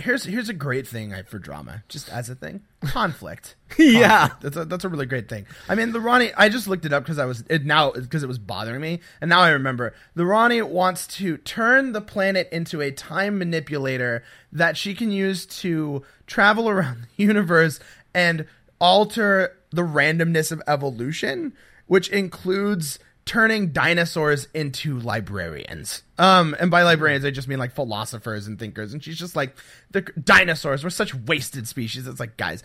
[0.00, 3.54] here's here's a great thing for drama, just as a thing, conflict.
[3.78, 4.28] Yeah.
[4.28, 4.42] Conflict.
[4.42, 5.46] that's a, that's a really great thing.
[5.68, 6.32] I mean, the Rani.
[6.36, 9.00] I just looked it up because I was it now because it was bothering me,
[9.20, 9.94] and now I remember.
[10.14, 15.46] The Rani wants to turn the planet into a time manipulator that she can use
[15.60, 17.78] to travel around the universe
[18.14, 18.46] and
[18.80, 21.52] alter the randomness of evolution,
[21.86, 26.02] which includes turning dinosaurs into librarians.
[26.16, 28.92] Um, and by librarians, I just mean like philosophers and thinkers.
[28.92, 29.54] And she's just like,
[29.90, 32.06] the dinosaurs were such wasted species.
[32.06, 32.62] It's like, guys,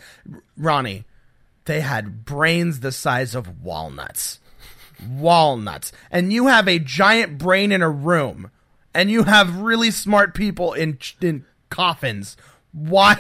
[0.56, 1.04] Rani,
[1.66, 4.40] they had brains the size of walnuts.
[5.10, 5.92] Walnuts.
[6.12, 8.52] And you have a giant brain in a room,
[8.94, 12.38] and you have really smart people in in coffins.
[12.72, 13.16] Why?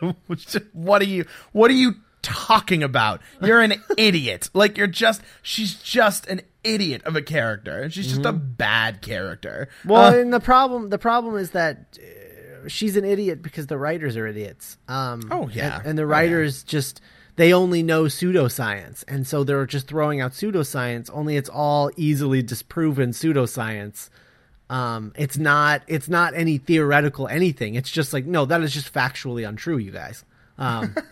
[0.72, 1.24] what are you?
[1.52, 3.20] What are you talking about?
[3.40, 4.50] You're an idiot.
[4.54, 5.22] Like you're just.
[5.42, 7.88] She's just an idiot of a character.
[7.90, 9.68] She's just a bad character.
[9.84, 13.78] Well, Uh, and the problem the problem is that uh, she's an idiot because the
[13.78, 14.76] writers are idiots.
[14.88, 15.78] Um, Oh, yeah.
[15.78, 16.12] and, and the Oh, yeah.
[16.12, 17.00] writers just
[17.36, 21.08] they only know pseudoscience, and so they're just throwing out pseudoscience.
[21.12, 24.10] Only it's all easily disproven pseudoscience.
[24.68, 27.74] Um, it's not it's not any theoretical anything.
[27.76, 30.24] It's just like no, that is just factually untrue, you guys.
[30.58, 30.94] Um,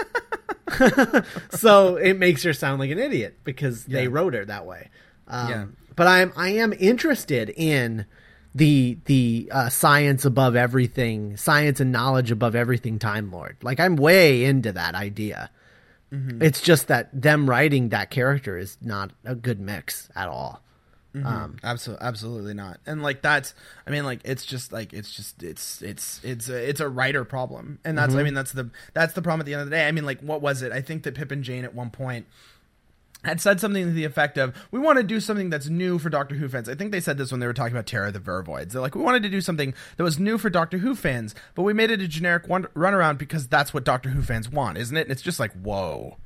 [1.50, 4.90] so it makes her sound like an idiot because they wrote her that way.
[5.28, 5.66] Um, Yeah.
[5.96, 8.06] But I'm I am interested in
[8.54, 12.98] the the uh, science above everything, science and knowledge above everything.
[12.98, 15.50] Time Lord, like I'm way into that idea.
[16.42, 20.62] It's just that them writing that character is not a good mix at all.
[21.14, 23.52] Um, absolutely absolutely not and like that's
[23.88, 27.24] i mean like it's just like it's just it's it's it's a, it's a writer
[27.24, 29.74] problem and that's i mean that's the that's the problem at the end of the
[29.74, 31.90] day i mean like what was it i think that pip and jane at one
[31.90, 32.26] point
[33.24, 36.08] had said something to the effect of, "We want to do something that's new for
[36.08, 38.12] Doctor Who fans." I think they said this when they were talking about Terror of
[38.12, 38.70] the Vervoids.
[38.72, 41.62] They're like, "We wanted to do something that was new for Doctor Who fans, but
[41.62, 44.96] we made it a generic one- runaround because that's what Doctor Who fans want, isn't
[44.96, 46.16] it?" And it's just like, whoa,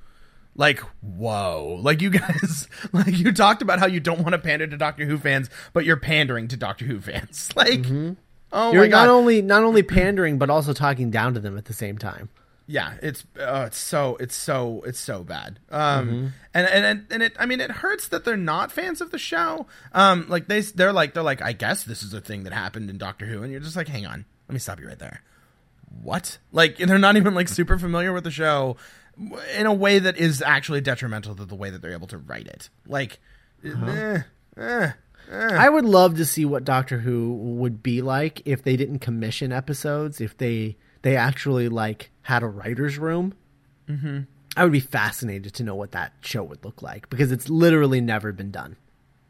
[0.55, 4.67] like whoa, like you guys, like you talked about how you don't want to pander
[4.67, 7.81] to Doctor Who fans, but you're pandering to Doctor Who fans, like.
[7.83, 8.13] Mm-hmm.
[8.55, 9.07] Oh you're my god!
[9.07, 12.29] not only not only pandering but also talking down to them at the same time.
[12.73, 15.59] Yeah it's uh, it's so it's so it's so bad.
[15.71, 19.19] Um and, and and it i mean it hurts that they're not fans of the
[19.19, 19.67] show.
[19.93, 22.89] Um like they they're like they're like i guess this is a thing that happened
[22.89, 25.23] in doctor who and you're just like hang on let me stop you right there.
[26.03, 26.39] What?
[26.51, 28.77] Like they're not even like super familiar with the show
[29.57, 32.47] in a way that is actually detrimental to the way that they're able to write
[32.47, 32.69] it.
[32.87, 33.19] Like
[33.65, 34.23] eh,
[34.57, 34.93] eh,
[35.31, 39.53] I would love to see what Doctor Who would be like if they didn't commission
[39.53, 43.35] episodes, if they they actually like had a writers' room.
[43.89, 44.21] Mm-hmm.
[44.57, 48.01] I would be fascinated to know what that show would look like because it's literally
[48.01, 48.77] never been done.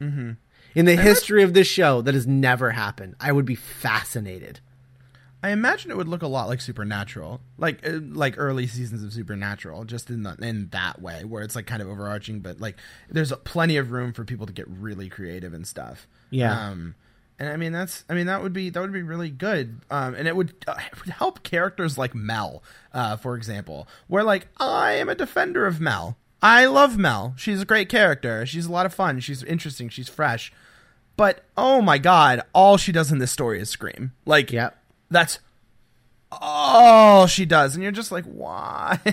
[0.01, 0.33] Mm-hmm.
[0.75, 3.15] In the history of this show, that has never happened.
[3.21, 4.61] I would be fascinated.
[5.45, 9.13] I imagine it would look a lot like Supernatural, like uh, like early seasons of
[9.13, 12.77] Supernatural, just in the, in that way, where it's like kind of overarching, but like
[13.11, 16.07] there's plenty of room for people to get really creative and stuff.
[16.31, 16.69] Yeah.
[16.69, 16.95] Um,
[17.38, 19.81] and I mean that's I mean that would be that would be really good.
[19.90, 24.23] Um, and it would, uh, it would help characters like Mel, uh, for example, where
[24.25, 26.16] like I am a defender of Mel.
[26.42, 27.35] I love Mel.
[27.37, 28.45] She's a great character.
[28.47, 29.21] She's a lot of fun.
[29.21, 29.88] She's interesting.
[29.88, 30.53] She's fresh.
[31.16, 34.12] But oh my god, all she does in this story is scream.
[34.27, 34.77] Like Yep.
[35.11, 35.38] that's
[36.40, 39.01] all she does, and you're just like, why?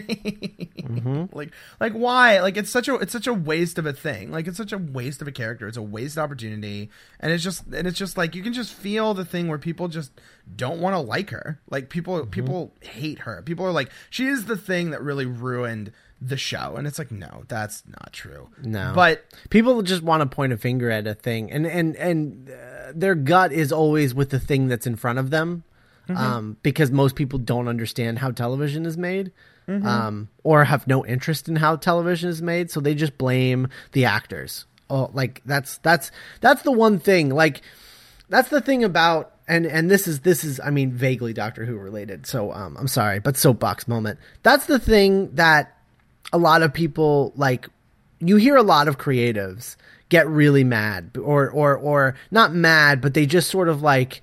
[1.31, 2.41] Like, like why?
[2.41, 4.31] Like it's such a it's such a waste of a thing.
[4.31, 5.67] Like it's such a waste of a character.
[5.67, 9.13] It's a waste opportunity, and it's just and it's just like you can just feel
[9.13, 10.11] the thing where people just
[10.55, 11.59] don't want to like her.
[11.69, 13.41] Like people people hate her.
[13.43, 17.11] People are like, she is the thing that really ruined the show, and it's like,
[17.11, 18.49] no, that's not true.
[18.63, 18.91] No.
[18.95, 22.91] but people just want to point a finger at a thing and and and uh,
[22.95, 25.63] their gut is always with the thing that's in front of them
[26.17, 29.31] um, because most people don't understand how television is made
[29.67, 34.05] um, or have no interest in how television is made so they just blame the
[34.05, 37.61] actors oh like that's that's that's the one thing like
[38.29, 41.75] that's the thing about and and this is this is I mean vaguely Doctor Who
[41.75, 42.25] related.
[42.27, 44.19] So um I'm sorry, but soapbox moment.
[44.43, 45.75] That's the thing that
[46.31, 47.67] a lot of people like
[48.19, 49.75] you hear a lot of creatives
[50.09, 54.21] get really mad or or or not mad, but they just sort of like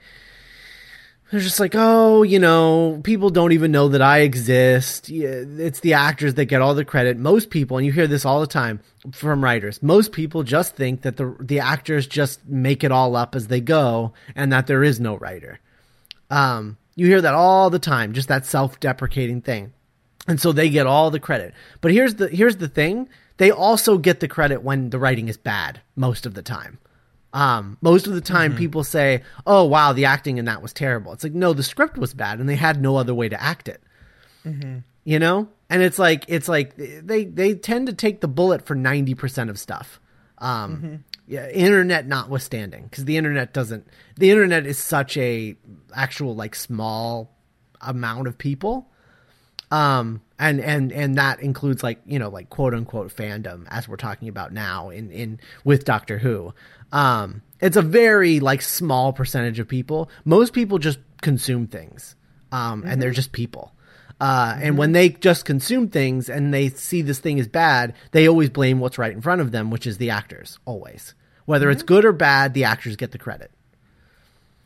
[1.30, 5.10] they're just like, oh, you know, people don't even know that I exist.
[5.10, 7.16] It's the actors that get all the credit.
[7.16, 8.80] Most people, and you hear this all the time
[9.12, 13.34] from writers, most people just think that the the actors just make it all up
[13.34, 15.58] as they go, and that there is no writer.
[16.30, 19.72] Um, you hear that all the time, just that self-deprecating thing,
[20.28, 21.54] and so they get all the credit.
[21.80, 23.08] But here's the here's the thing:
[23.38, 26.78] they also get the credit when the writing is bad most of the time.
[27.36, 31.12] Um, most of the time, people say, "Oh, wow, the acting in that was terrible."
[31.12, 33.68] It's like, no, the script was bad, and they had no other way to act
[33.68, 33.82] it.
[35.04, 38.74] You know, and it's like it's like they they tend to take the bullet for
[38.74, 40.00] ninety percent of stuff.
[40.38, 43.86] Um, yeah, internet notwithstanding, because the internet doesn't.
[44.16, 45.56] The internet is such a
[45.94, 47.36] actual like small
[47.82, 48.88] amount of people
[49.70, 53.96] um and and and that includes like you know like quote unquote fandom as we're
[53.96, 56.54] talking about now in in with doctor who
[56.92, 62.14] um it's a very like small percentage of people most people just consume things
[62.52, 63.72] um and they're just people
[64.18, 68.26] uh, and when they just consume things and they see this thing is bad, they
[68.26, 70.58] always blame what's right in front of them, which is the actors.
[70.64, 71.12] Always,
[71.44, 73.50] whether it's good or bad, the actors get the credit.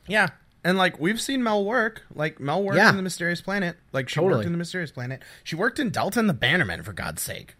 [0.06, 0.28] Yeah.
[0.62, 2.02] And like we've seen Mel work.
[2.14, 2.90] Like Mel worked Yeah.
[2.90, 3.76] in the Mysterious Planet.
[3.92, 4.34] Like she Totally.
[4.36, 5.20] worked in the Mysterious Planet.
[5.42, 7.56] She worked in Delta and the Bannermen for God's sake.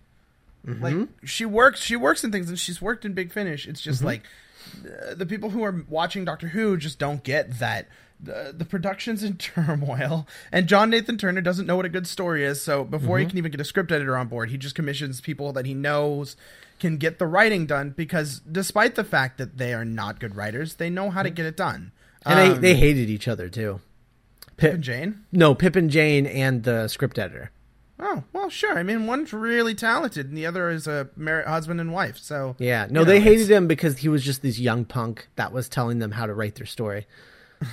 [0.65, 0.83] Mm-hmm.
[0.85, 3.67] Like she works she works in things and she's worked in Big Finish.
[3.67, 3.91] It's Mm-hmm.
[3.91, 4.29] just like uh,
[5.15, 7.89] the people who are watching Doctor Who just don't get that
[8.23, 12.45] the, the production's in turmoil and John Nathan Turner doesn't know what a good story
[12.45, 12.61] is.
[12.63, 13.21] So before Mm-hmm.
[13.25, 15.73] he can even get a script editor on board, he just commissions people that he
[15.75, 16.37] knows
[16.79, 20.75] can get the writing done because despite the fact that they are not good writers,
[20.75, 21.93] they know how to get it done.
[22.27, 23.81] And Um, they, they hated each other too.
[24.59, 25.25] Pip and Jane.
[25.33, 27.51] No, Pip and Jane and the script editor.
[28.03, 28.79] Oh well, sure.
[28.79, 32.17] I mean, one's really talented, and the other is a married husband and wife.
[32.19, 34.85] So Yeah, no, you know, they hated it's- him because he was just this young
[34.85, 37.07] punk that was telling them how to write their story,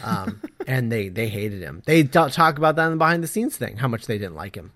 [0.04, 1.82] um, and they they hated him.
[1.86, 4.36] They t- talk about that in the behind the scenes thing, how much they didn't
[4.36, 4.72] like him,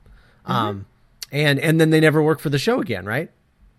[0.46, 0.52] Mm-hmm.
[0.52, 0.86] um,
[1.32, 3.30] and and then they never worked for the show again, right?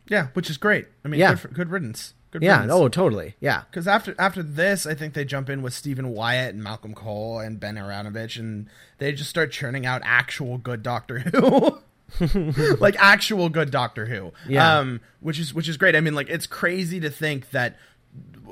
[0.09, 0.87] Yeah, which is great.
[1.05, 1.31] I mean, Yeah.
[1.31, 2.13] good, for, good riddance.
[2.33, 2.73] Good Yeah, riddance.
[2.73, 6.55] oh, totally, yeah, Because after after this, I think they jump in with Stephen Wyatt
[6.55, 8.69] and Malcolm Kohll and Ben Aaronovitch, and
[8.99, 11.79] they just start churning out actual good Doctor Who.
[12.81, 14.79] like actual good Doctor Who, Yeah.
[14.79, 15.95] um, which is which is great.
[15.95, 17.77] I mean, like it's crazy to think that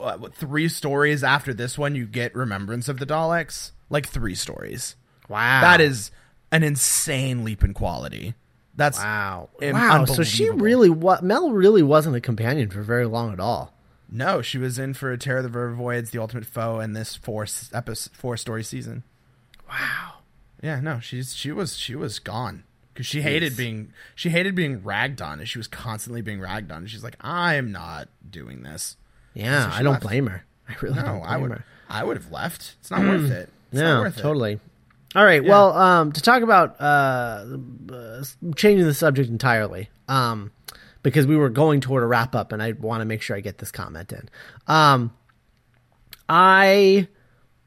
[0.01, 3.73] uh, what, three stories after this one, you get Remembrance of the Daleks.
[3.91, 4.95] Like three stories.
[5.29, 6.11] wow, That is
[6.53, 8.35] an insane leap in quality.
[8.81, 10.05] That's wow, wow.
[10.07, 13.75] So she really what Mel really wasn't a companion for very long at all.
[14.11, 14.41] no.
[14.43, 17.47] She was in for a Terror of the Vervoids, The Ultimate Foe, and this four
[17.75, 19.03] episode four story season.
[19.69, 20.15] Wow,
[20.63, 24.83] Yeah, no, she's she was she was gone because she hated being she hated being
[24.83, 26.79] ragged on, and she was constantly being ragged on.
[26.79, 28.97] And she's like, I'm not doing this.
[29.35, 30.03] yeah, So I don't left.
[30.05, 30.45] blame her.
[30.69, 31.65] I really No, don't blame I would her.
[31.89, 32.77] I would have left.
[32.81, 33.31] It's not worth mm.
[33.31, 33.49] it.
[33.73, 34.23] It's not Yeah, worth it.
[35.15, 35.45] All right.
[35.45, 37.45] Well, um, to talk about uh,
[37.93, 40.53] uh, changing the subject entirely, um,
[41.03, 43.41] because we were going toward a wrap up, and I want to make sure I
[43.41, 44.29] get this comment in.
[44.69, 45.13] Um,
[46.29, 47.09] I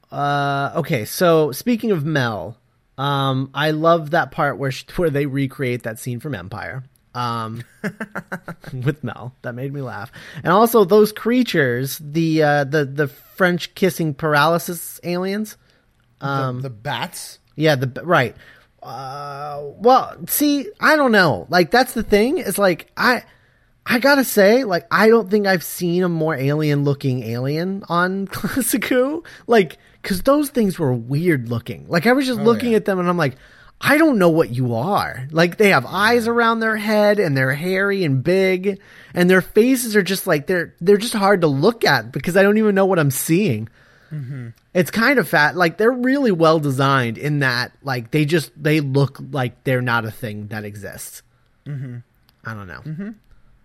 [0.09, 1.03] uh, okay.
[1.03, 2.57] So speaking of Mel,
[2.97, 6.83] um, I love that part where she, where they recreate that scene from Empire.
[7.15, 7.63] Um,
[8.73, 13.75] with Mel, that made me laugh, and also those creatures, the uh, the the French
[13.75, 15.57] kissing paralysis aliens.
[16.57, 17.39] The, the bats.
[17.55, 18.35] Yeah, the right.
[18.81, 21.47] Uh, well, see, I don't know.
[21.49, 22.39] Like that's the thing.
[22.39, 23.23] Is like I,
[23.85, 28.83] I gotta say, like I don't think I've seen a more alien-looking alien on Classic
[28.85, 29.23] Who.
[29.47, 31.87] Like, because those things were weird looking.
[31.87, 32.77] Like I was just looking yeah.
[32.77, 33.37] at them and I'm like,
[33.79, 35.27] I don't know what you are.
[35.31, 38.79] Like they have eyes around their head and they're hairy and big
[39.13, 42.43] and their faces are just like they're they're just hard to look at because I
[42.43, 43.69] don't even know what I'm seeing.
[44.73, 45.55] It's kind of fat.
[45.55, 50.05] Like they're really well designed in that like they just they look like they're not
[50.05, 51.21] a thing that exists.
[51.65, 51.97] Mm-hmm.
[52.45, 53.13] I don't know.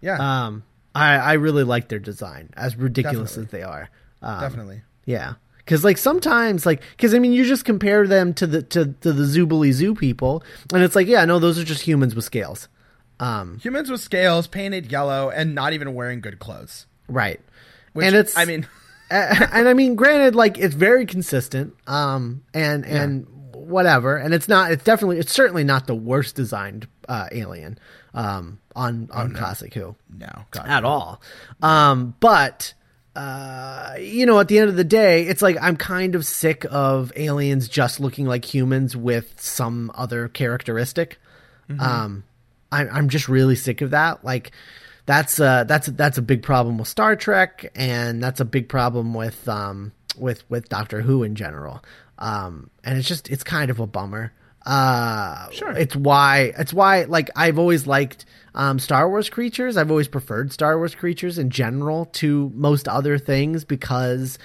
[0.01, 0.63] Yeah, Um,
[0.95, 3.45] I I really like their design as ridiculous Definitely.
[3.47, 3.91] as they are.
[4.23, 4.83] Um, definitely.
[5.07, 5.35] yeah.
[5.67, 9.13] Cause like sometimes like, cause I mean you just compare them to the, to, to
[9.13, 10.43] the Zoobilee Zoo people
[10.73, 12.69] and it's like, yeah, no, those are just humans with scales.
[13.21, 16.87] Um, Humans with scales, painted yellow, and not even wearing good clothes.
[17.09, 17.41] right.
[17.95, 18.69] Which, and it's, I mean,
[19.11, 24.71] and I mean, granted, like it's very consistent, um, and and whatever, and it's not,
[24.71, 27.79] it's definitely, it's certainly not the worst designed uh, alien,
[28.15, 30.67] um, on on Classic Who no, God.
[30.67, 31.23] at all,
[31.63, 32.75] um, but.
[33.17, 36.65] Uh, you know, at the end of the day, it's like I'm kind of sick
[36.71, 41.19] of aliens just looking like humans with some other characteristic.
[41.81, 42.23] Um,
[42.71, 44.25] I'm I'm just really sick of that.
[44.25, 44.53] Like,
[45.09, 49.15] that's uh that's that's a big problem with Star Trek, and that's a big problem
[49.15, 51.83] with um with with Doctor Who in general.
[52.19, 54.33] Um, and it's just it's kind of a bummer.
[54.67, 55.71] Uh, Sure.
[55.71, 59.79] It's why it's why like I've always liked um, Star Wars creatures.
[59.79, 64.39] I've always preferred Star Wars creatures in general to most other things because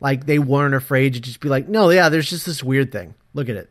[0.00, 3.14] like they weren't afraid to just be like, no, yeah, there's just this weird thing.
[3.32, 3.70] Look at it.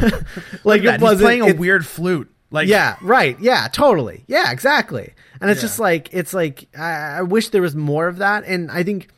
[0.64, 2.31] like it wasn't playing a it- weird flute.
[2.52, 3.36] Like, yeah, right.
[3.40, 4.24] Yeah, totally.
[4.28, 5.14] Yeah, exactly.
[5.40, 5.62] And it's Yeah.
[5.68, 8.44] just like it's like I, I wish there was more of that.
[8.44, 9.08] And I think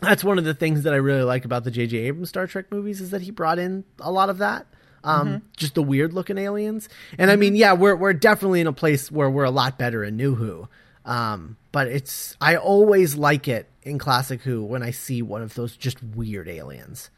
[0.00, 1.96] that's one of the things that I really like about the J.J.
[1.96, 4.66] Abrams Star Trek movies is that he brought in a lot of that.
[5.04, 5.46] Um, Mm-hmm.
[5.56, 6.88] just the weird looking aliens.
[7.18, 10.04] And I mean, yeah, we're we're definitely in a place where we're a lot better
[10.04, 10.68] in New Who.
[11.04, 15.54] Um, but it's I always like it in Classic Who when I see one of
[15.54, 17.10] those just weird aliens.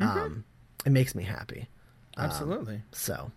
[0.00, 0.18] Mm-hmm.
[0.18, 0.44] Um,
[0.84, 1.68] it makes me happy.
[2.18, 2.82] absolutely.
[2.92, 3.30] So,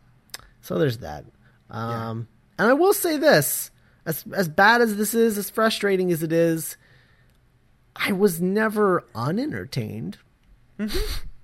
[0.61, 1.25] so there's that.
[1.69, 3.71] Um, and I will say this:
[4.05, 6.77] as as bad as this is, as frustrating as it is,
[7.95, 10.17] I was never unentertained.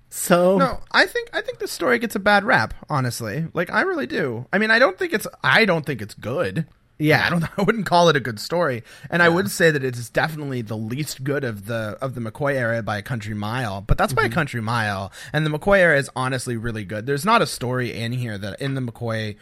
[0.08, 0.58] So Mm-hmm.
[0.60, 2.72] No, I think I think the story gets a bad rap.
[2.88, 4.46] Honestly, like I really do.
[4.50, 6.66] I mean, I don't think it's I don't think it's good.
[6.98, 7.26] Yeah.
[7.26, 7.44] I don't.
[7.58, 10.62] I wouldn't call it a good story, and I would say that it is definitely
[10.62, 13.82] the least good of the of the McCoy era by a country mile.
[13.82, 14.32] But that's by Mm-hmm.
[14.32, 17.04] a country mile, and the McCoy era is honestly really good.
[17.04, 19.36] There's not a story in here that in the McCoy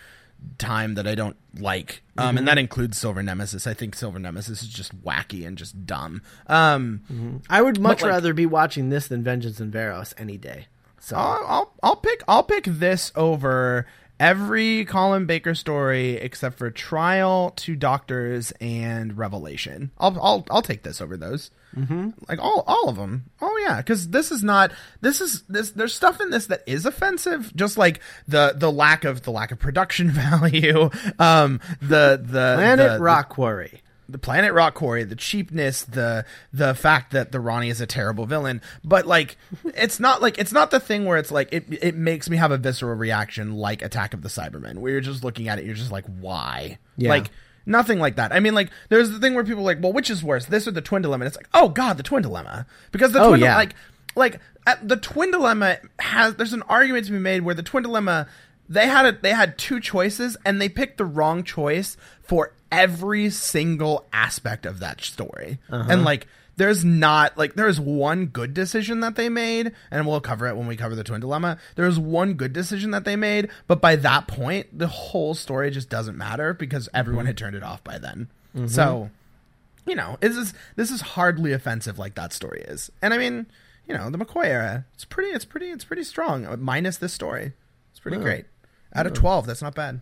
[0.59, 2.39] time that I don't like, um, Mm-hmm.
[2.39, 3.67] and that includes Silver Nemesis.
[3.67, 6.23] I think Silver Nemesis is just wacky and just dumb.
[6.47, 10.67] Um, I would much like- rather be watching this than Vengeance on Varos any day.
[11.01, 13.87] So I'll, I'll I'll pick I'll pick this over
[14.21, 19.91] every Colin Baker story except for Trial, Two Doctors, and Revelation.
[19.99, 21.51] I'll I'll I'll take this over those.
[21.77, 22.11] Mm-hmm.
[22.29, 23.25] Like all all of them.
[23.41, 25.73] Oh yeah, because this is not this is this.
[25.73, 29.51] There's stuff in this that is offensive, just like the the lack of the lack
[29.51, 30.91] of production value.
[31.19, 33.81] Um, the the Planet the- Rock Quarry.
[34.09, 38.27] The Planet Rock Quarry, the cheapness, the the fact that the Rani is a terrible
[38.27, 41.95] villain, but like it's not like it's not the thing where it's like it it
[41.95, 45.49] makes me have a visceral reaction like Attack of the Cybermen, where you're just looking
[45.49, 46.79] at it, you're just like, why?
[46.97, 47.09] Yeah.
[47.09, 47.31] Like
[47.67, 48.31] nothing like that.
[48.33, 50.69] I mean, like there's the thing where people are like, well, which is worse, this
[50.69, 51.25] or the Twin Dilemma?
[51.25, 53.57] And it's like, oh god, the Twin Dilemma, because the Oh, Twin yeah.
[53.57, 53.75] like
[54.17, 54.39] like
[54.83, 58.29] the Twin Dilemma has there's an argument to be made where the Twin Dilemma
[58.69, 63.31] they had a, they had two choices and they picked the wrong choice for every
[63.31, 65.59] single aspect of that story.
[65.71, 65.87] Uh-huh.
[65.89, 70.47] And like there's not like there's one good decision that they made and we'll cover
[70.47, 71.59] it when we cover the twin dilemma.
[71.77, 75.89] There's one good decision that they made, but by that point the whole story just
[75.89, 78.29] doesn't matter because everyone had turned it off by then.
[78.55, 78.69] Mm-hmm.
[78.69, 79.11] So
[79.87, 82.91] you know, this is this is hardly offensive like that story is.
[83.03, 83.47] And I mean,
[83.87, 87.53] you know, the McCoy era, it's pretty it's pretty it's pretty strong minus this story.
[87.91, 88.47] It's pretty great.
[88.95, 90.01] Out of 12, that's not bad.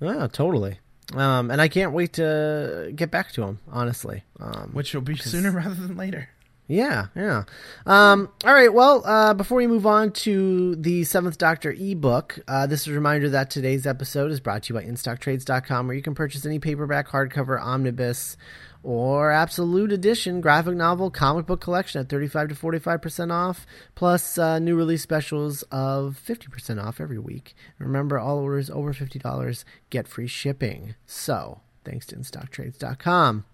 [0.00, 0.78] Yeah, totally.
[1.12, 3.58] Um, and I can't wait to get back to him.
[3.70, 6.30] Honestly, um, Which will be sooner rather than later.
[6.66, 7.44] Yeah, yeah.
[7.84, 8.72] Um, all right.
[8.72, 12.92] Well, uh, before we move on to the Seventh Doctor ebook, uh, this is a
[12.92, 16.58] reminder that today's episode is brought to you by InStockTrades.com, where you can purchase any
[16.58, 18.38] paperback, hardcover, omnibus,
[18.84, 24.58] or absolute edition graphic novel comic book collection at 35 to 45% off, plus uh,
[24.58, 27.54] new release specials of 50% off every week.
[27.78, 30.94] Remember, all orders over $50 get free shipping.
[31.06, 33.44] So, thanks to InStockTrades.com.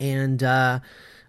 [0.00, 0.80] And uh,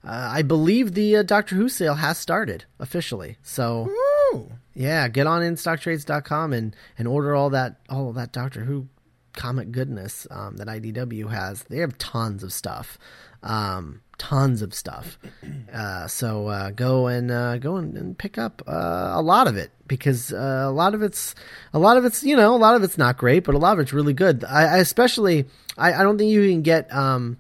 [0.04, 3.38] uh, I believe the uh, Doctor Who sale has started officially.
[3.42, 3.90] So
[4.34, 4.52] Woo!
[4.74, 8.88] yeah, get on InStockTrades.com and and order all that all of that Doctor Who
[9.34, 11.64] comic goodness um, that IDW has.
[11.64, 12.98] They have tons of stuff,
[13.44, 15.18] um, tons of stuff.
[15.72, 19.56] Uh, so uh, go and uh, go and, and pick up uh, a lot of
[19.56, 21.36] it because uh, a lot of it's
[21.74, 23.74] a lot of it's you know a lot of it's not great, but a lot
[23.74, 24.44] of it's really good.
[24.44, 25.46] I, I especially
[25.78, 26.92] I, I don't think you can get.
[26.92, 27.38] Um,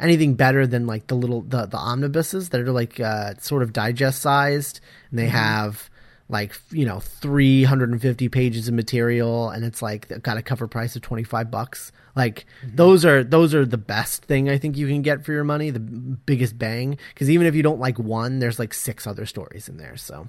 [0.00, 3.72] anything better than like the little the, the omnibuses that are like uh, sort of
[3.72, 5.88] digest sized and they have
[6.32, 11.02] like you know 350 pages of material and it's like got a cover price of
[11.02, 15.24] 25 bucks like those are those are the best thing i think you can get
[15.24, 18.72] for your money the biggest bang because even if you don't like one there's like
[18.74, 20.26] six other stories in there so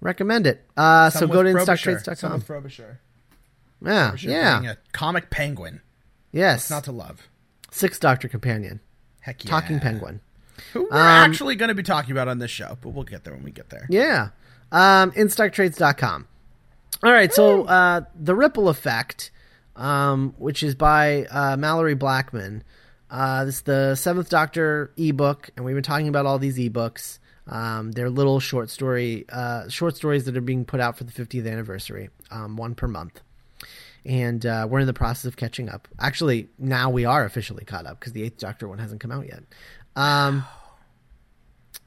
[0.00, 3.00] recommend it uh so go to with Frobisher.
[3.84, 5.80] Yeah Frobisher yeah comic penguin.
[6.30, 7.28] yes Not to love.
[7.70, 8.80] six doctor companion
[9.20, 9.50] Heck yeah.
[9.50, 10.20] talking penguin
[10.72, 10.98] Who we're Um,
[11.30, 13.50] actually going to be talking about on this show, but we'll get there when we
[13.52, 13.86] get there.
[13.88, 14.30] Yeah.
[14.72, 16.26] Um, InStockTrades.com.
[17.04, 17.32] All right.
[17.32, 19.30] So uh, The Ripple Effect,
[19.76, 22.64] um, which is by uh, Malorie Blackman.
[23.10, 27.18] Uh, this is the Seventh Doctor ebook, and we've been talking about all these ebooks.
[27.46, 31.12] Um, they're little short story, uh, short stories that are being put out for the
[31.12, 33.20] 50th anniversary, um, one per month.
[34.06, 35.88] And uh, we're in the process of catching up.
[36.00, 39.26] Actually, now we are officially caught up because the Eighth Doctor one hasn't come out
[39.26, 39.42] yet.
[39.94, 40.44] Um,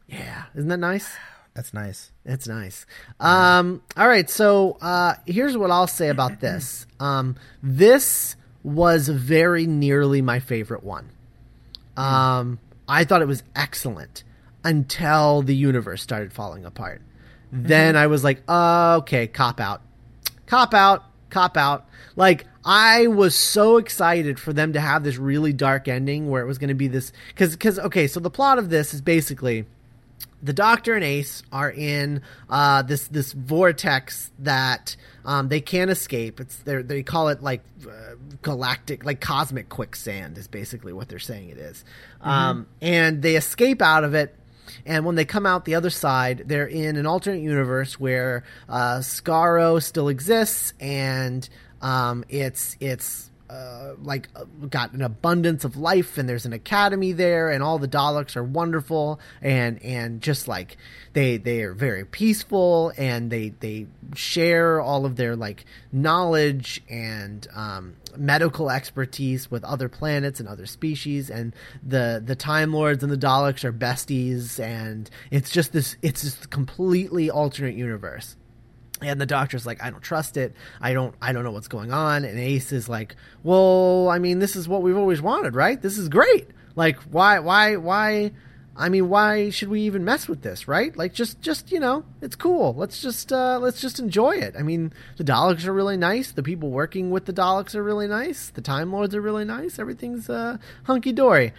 [0.08, 1.12] yeah, isn't that nice?
[1.56, 2.12] That's nice.
[2.26, 2.86] That's nice.
[3.20, 6.86] Um, all right, so uh, here's what I'll say about this.
[7.00, 11.10] Um, this was very nearly my favorite one.
[11.96, 14.26] Um, I thought it was excellent
[14.66, 17.02] until the universe started falling apart.
[17.54, 19.82] Then I was like, uh, okay, cop out,
[20.48, 21.86] cop out, cop out.
[22.18, 26.48] Like I was so excited for them to have this really dark ending where it
[26.48, 29.66] was going to be this because because okay, so the plot of this is basically
[30.46, 36.40] the Doctor and Ace are in uh, this this vortex that um, they can't escape.
[36.40, 41.18] It's they they call it like uh, galactic, like cosmic quicksand is basically what they're
[41.18, 41.84] saying it is.
[42.22, 44.36] Um, and they escape out of it.
[44.86, 48.98] And when they come out the other side, they're in an alternate universe where uh,
[49.00, 51.48] Skaro still exists, and
[51.82, 57.12] um, it's it's uh, like uh, got an abundance of life and there's an academy
[57.12, 60.78] there and all the Daleks are wonderful and and just like
[61.14, 67.48] they they are very peaceful and they they share all of their like knowledge and
[67.54, 73.12] um, medical expertise with other planets and other species and the the Time Lords and
[73.12, 78.36] the Daleks are besties and it's just this it's this completely alternate universe
[79.02, 80.54] and the doctor's like i don't trust it.
[80.80, 82.24] I don't i don't know what's going on.
[82.26, 85.82] And ace is like well i mean this is what we've always wanted right?
[85.82, 86.48] This is great.
[86.76, 88.32] Like why why why
[88.78, 90.96] i mean why should we even mess with this right?
[90.96, 92.74] Like just just you know it's cool.
[92.74, 94.56] Let's just uh let's just enjoy it.
[94.58, 96.32] I mean the daleks are really nice.
[96.32, 98.50] The people working with the daleks are really nice.
[98.50, 99.78] The time lords are really nice.
[99.80, 101.54] Everything's uh hunky-dory.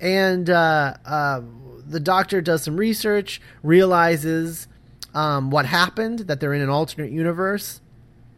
[0.00, 1.42] And uh uh
[1.86, 4.68] the doctor does some research realizes
[5.14, 7.80] um, what happened, that they're in an alternate universe,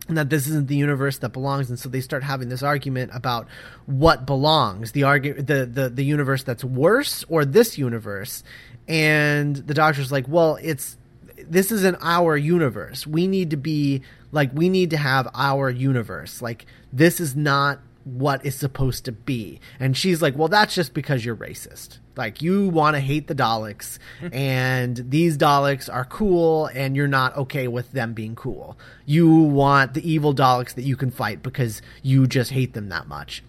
[0.09, 1.71] and that this isn't the universe that belongs.
[1.71, 3.49] And so they start having this argument about
[3.87, 8.45] what belongs the argu- the, the the universe that's worse or this universe.
[8.87, 10.99] And the doctor's like, well, it's
[11.39, 13.07] this isn't our universe.
[13.07, 14.03] We need to be
[14.33, 16.43] like we need to have our universe.
[16.43, 19.61] Like this is not what is supposed to be.
[19.81, 21.99] And she's like, "Well, that's just because you're racist.
[22.17, 23.99] Like you want to hate the Daleks
[24.33, 28.79] and these Daleks are cool and you're not okay with them being cool.
[29.05, 33.09] You want the evil Daleks that you can fight because you just hate them that
[33.09, 33.43] much."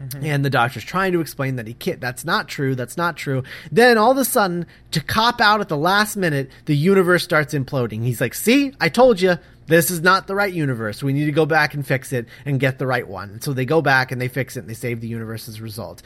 [0.00, 0.26] Mm-hmm.
[0.26, 2.00] And the doctor's trying to explain that he can't.
[2.02, 2.74] That's not true.
[2.74, 3.42] That's not true.
[3.72, 7.54] Then all of a sudden, to cop out at the last minute, the universe starts
[7.54, 8.02] imploding.
[8.02, 11.02] He's like, "See, I told you, this is not the right universe.
[11.02, 13.64] We need to go back and fix it and get the right one." So they
[13.64, 16.02] go back and they fix it and they save the universe as a result.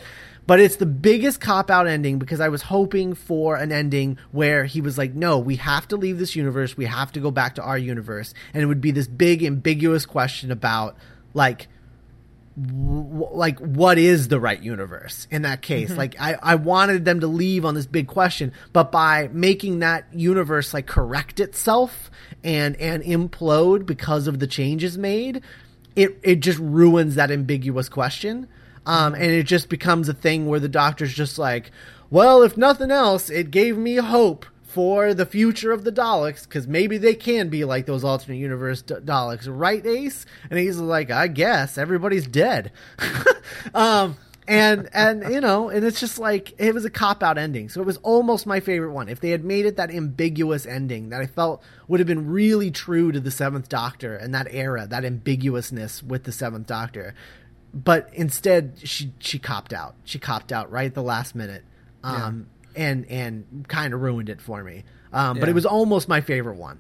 [0.47, 4.65] But it's the biggest cop out ending because I was hoping for an ending where
[4.65, 6.77] he was like, "No, we have to leave this universe.
[6.77, 10.07] We have to go back to our universe," and it would be this big ambiguous
[10.07, 10.97] question about
[11.35, 11.69] like
[12.67, 15.91] w- like what is the right universe in that case?
[15.97, 20.07] Like I, I wanted them to leave on this big question but by making that
[20.13, 22.11] universe like correct itself
[22.45, 25.43] and and implode because of the changes made
[25.97, 28.49] it it just ruins that ambiguous question.
[28.87, 31.71] Um and it just becomes a thing where the doctor's just like
[32.11, 36.69] well if nothing else it gave me hope for the future of the Daleks because
[36.69, 40.27] maybe they can be like those alternate universe D- Daleks, right, Ace?
[40.49, 42.71] And he's like, I guess everybody's dead.
[43.75, 44.17] um,
[44.47, 47.69] and and you know, and it's just like it was a cop out ending.
[47.69, 49.09] So it was almost my favorite one.
[49.09, 52.71] If they had made it that ambiguous ending that I felt would have been really
[52.71, 57.15] true to the Seventh Doctor and that era, that ambiguousness with the Seventh Doctor.
[57.73, 59.95] But instead, she she copped out.
[60.05, 61.65] She copped out right at the last minute,
[62.03, 64.85] um, and and kind of ruined it for me.
[65.13, 65.51] Um, But Yeah.
[65.51, 66.79] it was almost my favorite one.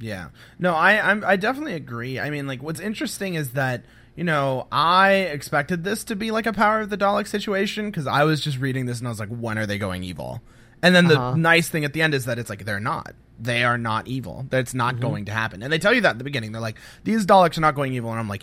[0.00, 0.28] Yeah.
[0.58, 2.18] No, I I'm, I definitely agree.
[2.18, 3.84] I mean, like what's interesting is that
[4.16, 8.06] you know I expected this to be like a Power of the Dalek situation because
[8.06, 10.40] I was just reading this and I was like, when are they going evil?
[10.82, 11.36] And then the Uh-huh.
[11.36, 13.14] nice thing at the end is that it's like they're not.
[13.38, 14.46] They are not evil.
[14.50, 15.02] That's not Mm-hmm.
[15.02, 15.62] going to happen.
[15.62, 16.50] And they tell you that at the beginning.
[16.52, 18.42] They're like, these Daleks are not going evil, and I'm like.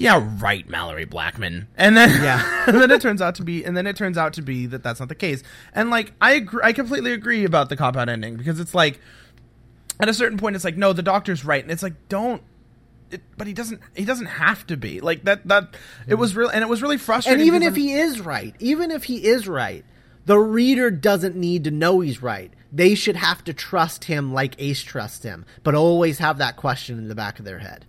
[0.00, 1.68] Yeah, right, Malorie Blackman.
[1.76, 2.64] And then Yeah.
[2.66, 4.82] and then it turns out to be and then it turns out to be that
[4.82, 5.42] that's not the case.
[5.74, 8.98] And like I agree, I completely agree about the cop out ending because it's like
[10.00, 12.42] at a certain point it's like no the doctor's right and it's like don't
[13.10, 15.76] it, but he doesn't he doesn't have to be like that that
[16.06, 18.54] it was real and it was really frustrating And even because if he is right,
[18.58, 19.84] even if he is right,
[20.24, 22.52] the reader doesn't need to know he's right.
[22.72, 26.98] They should have to trust him like Ace trusts him, but always have that question
[26.98, 27.84] in the back of their head.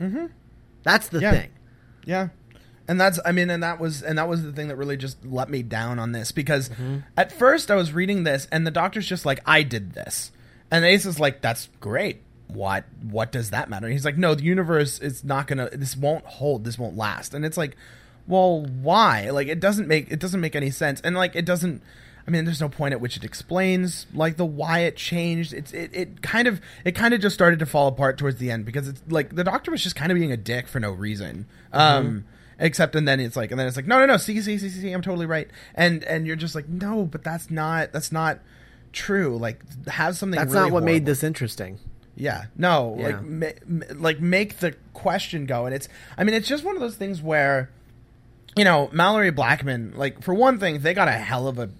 [0.00, 0.26] Mm-hmm.
[0.82, 1.32] That's the Yeah.
[1.32, 1.50] thing.
[2.04, 2.28] Yeah.
[2.88, 5.24] And that's I mean and that was and that was the thing that really just
[5.24, 6.98] let me down on this because mm-hmm.
[7.16, 10.32] at first I was reading this and the doctor's just like I did this.
[10.70, 12.22] And Ace is like that's great.
[12.48, 13.86] What what does that matter?
[13.86, 16.96] And he's like no, the universe is not going to this won't hold, this won't
[16.96, 17.32] last.
[17.32, 17.76] And it's like
[18.26, 19.30] well, why?
[19.30, 21.00] Like it doesn't make it doesn't make any sense.
[21.02, 21.82] And like it doesn't
[22.26, 25.52] I mean, there's no point at which it explains like the why it changed.
[25.52, 28.50] It's it, it kind of it kind of just started to fall apart towards the
[28.50, 30.90] end because it's like the doctor was just kind of being a dick for no
[30.90, 31.46] reason.
[31.72, 32.24] Um
[32.58, 34.68] except and then it's like and then it's like no no no see see see
[34.68, 35.48] see, I'm totally right.
[35.74, 38.40] And and you're just like no, but that's not that's not
[38.92, 39.36] true.
[39.38, 41.78] Like have something That's really not what made this interesting.
[42.16, 43.06] Yeah, no, Yeah.
[43.06, 43.22] like
[43.66, 45.88] ma- like make the question go, and it's.
[46.18, 47.70] I mean, it's just one of those things where,
[48.56, 49.94] you know, Malorie Blackman.
[49.96, 51.70] Like for one thing, they got a hell of a,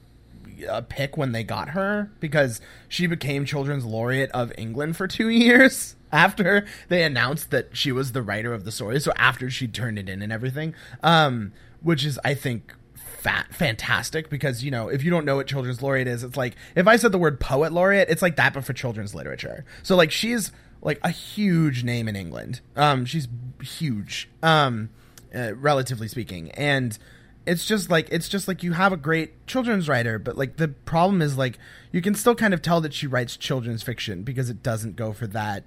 [0.69, 5.29] a pick when they got her because she became Children's Laureate of England for two
[5.31, 9.01] years after they announced that she was the writer of the story.
[9.01, 11.53] So after she turned it in and everything, um,
[11.83, 12.75] which is I think
[13.21, 16.57] fat fantastic because you know if you don't know what children's laureate is it's like
[16.75, 19.95] if i said the word poet laureate it's like that but for children's literature so
[19.95, 23.29] like she's like a huge name in england um she's
[23.61, 24.89] huge um
[25.35, 26.99] uh, relatively speaking and
[27.47, 30.68] it's just like it's just like you have a great children's writer but like the
[30.68, 31.59] problem is like
[31.91, 35.12] you can still kind of tell that she writes children's fiction because it doesn't go
[35.12, 35.64] for that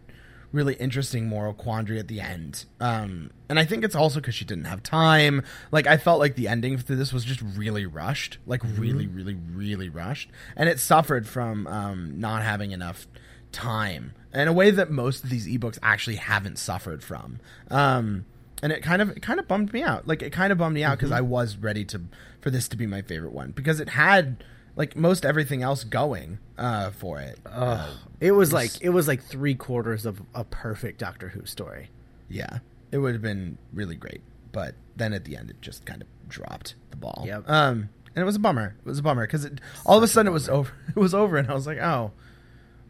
[0.53, 2.65] really interesting moral quandary at the end.
[2.79, 5.43] Um, and I think it's also because she didn't have time.
[5.71, 9.33] Like I felt like the ending to this was just really rushed, like really, really,
[9.33, 13.07] really rushed, and it suffered from um, not having enough
[13.51, 17.39] time in a way that most of these ebooks actually haven't suffered from.
[17.69, 18.25] Um,
[18.61, 20.07] and it kind of it kind of bummed me out.
[20.07, 22.01] Like it kind of bummed me out because I was ready to
[22.41, 24.43] for this to be my favorite one because it had
[24.75, 27.39] like most everything else going uh, for it.
[27.45, 27.89] Uh,
[28.19, 31.89] It was like it was like three quarters of a perfect Doctor Who story.
[32.29, 32.59] Yeah,
[32.91, 36.07] it would have been really great, but then at the end it just kind of
[36.27, 37.23] dropped the ball.
[37.27, 37.49] Yep.
[37.49, 38.75] Um, and it was a bummer.
[38.79, 39.47] It was a bummer because
[39.85, 40.71] all of a sudden it was over.
[40.89, 42.11] It was over, and I was like, oh,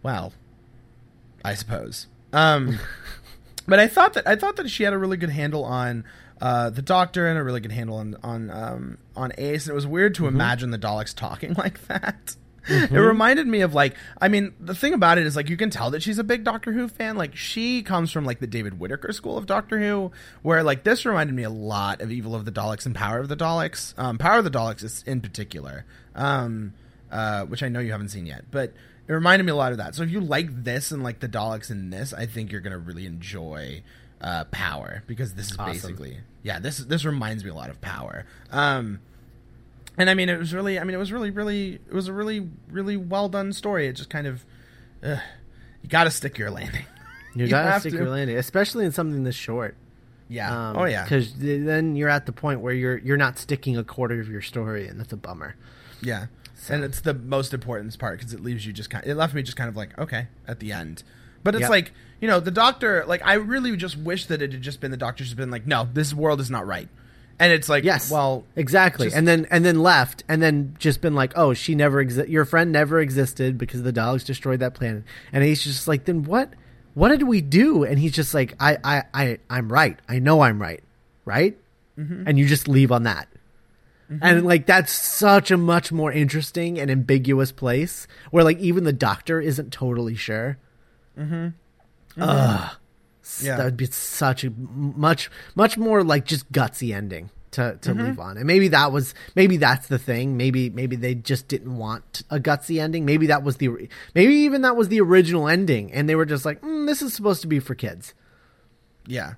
[0.01, 0.33] well,
[1.45, 2.07] I suppose.
[2.33, 2.77] Um,
[3.67, 6.03] but I thought that I thought that she had a really good handle on
[6.41, 9.65] uh, the Doctor and a really good handle on on um, on Ace.
[9.65, 12.35] And it was weird to imagine the Daleks talking like that.
[12.65, 15.69] It reminded me of like I mean the thing about it is like you can
[15.69, 17.17] tell that she's a big Doctor Who fan.
[17.17, 20.11] Like she comes from like the David Whitaker school of Doctor Who,
[20.41, 23.27] where like this reminded me a lot of Evil of the Daleks and Power of
[23.27, 23.97] the Daleks.
[23.97, 25.85] Um, Power of the Daleks is in particular,
[26.15, 26.73] um,
[27.11, 28.73] uh, which I know you haven't seen yet, but
[29.07, 29.95] it reminded me a lot of that.
[29.95, 32.77] So if you like this and like the Daleks in this, I think you're gonna
[32.77, 33.83] really enjoy
[34.21, 35.73] uh, Power because this is Awesome.
[35.73, 38.25] basically yeah this this reminds me a lot of Power.
[38.51, 38.99] Um,
[39.97, 42.13] and I mean, it was really, I mean, it was really, really, it was a
[42.13, 43.85] really, really well done story.
[43.87, 44.43] It just kind of,
[45.03, 45.17] uh,
[45.83, 46.85] you got to stick your landing.
[47.35, 47.97] You, You gotta stick to.
[47.97, 49.75] your landing, especially in something this short.
[50.29, 50.69] Yeah.
[50.69, 51.01] Um, oh yeah.
[51.03, 54.41] Because then you're at the point where you're you're not sticking a quarter of your
[54.43, 55.55] story, and that's a bummer.
[56.01, 56.27] Yeah.
[56.69, 59.05] And it's the most important part because it leaves you just kind.
[59.05, 61.03] It left me just kind of like okay at the end,
[61.43, 61.69] but it's Yep.
[61.69, 61.91] like
[62.21, 63.03] you know the doctor.
[63.07, 65.65] Like I really just wish that it had just been the doctor's just been like,
[65.67, 66.87] no, this world is not right,
[67.39, 68.09] and it's like, Yes.
[68.11, 69.07] well, exactly.
[69.07, 72.29] just- and then and then left, and then just been like, oh, she never exi-
[72.29, 75.03] Your friend never existed because the dogs destroyed that planet.
[75.31, 76.53] And he's just like, then what?
[76.95, 77.83] What did we do?
[77.83, 79.97] And he's just like, I I I I'm right.
[80.07, 80.83] I know I'm right.
[81.25, 81.57] Right.
[81.97, 82.23] Mm-hmm.
[82.27, 83.27] And you just leave on that.
[84.21, 88.93] And like that's such a much more interesting and ambiguous place where like even the
[88.93, 90.57] doctor isn't totally sure.
[91.17, 91.49] Mm-hmm.
[92.21, 92.75] Ugh.
[93.41, 93.57] Yeah.
[93.57, 97.29] That would be such a much much more like just gutsy ending.
[97.51, 98.37] to, to leave on.
[98.37, 100.37] And maybe that was maybe that's the thing.
[100.37, 103.05] Maybe maybe they just didn't want a gutsy ending.
[103.05, 103.69] Maybe that was the
[104.15, 107.13] maybe even that was the original ending, and they were just like, mm, this is
[107.13, 108.13] supposed to be for kids.
[109.05, 109.33] Yeah.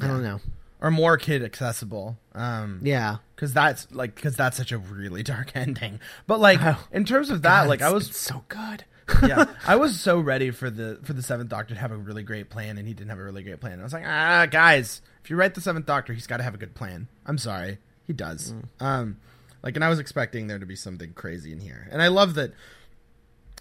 [0.00, 0.40] I don't know.
[0.80, 2.16] Or more kid accessible.
[2.34, 3.16] Um, Yeah.
[3.38, 6.00] Because that's like because that's such a really dark ending.
[6.26, 8.84] But like Oh, in terms of that, God, like I was so good.
[9.22, 12.24] yeah, I was so ready for the for the Seventh Doctor to have a really
[12.24, 13.78] great plan, and he didn't have a really great plan.
[13.78, 16.54] I was like, ah, guys, if you write the Seventh Doctor, he's got to have
[16.54, 17.06] a good plan.
[17.26, 17.78] I'm sorry,
[18.08, 18.52] he does.
[18.80, 19.18] Um,
[19.62, 22.34] like, and I was expecting there to be something crazy in here, and I love
[22.34, 22.52] that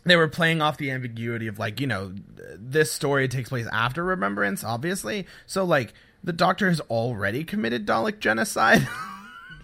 [0.05, 2.15] they were playing off the ambiguity of like, you know,
[2.57, 5.27] this story takes place after Remembrance, obviously.
[5.45, 8.87] So like, the Doctor has already committed Dalek genocide.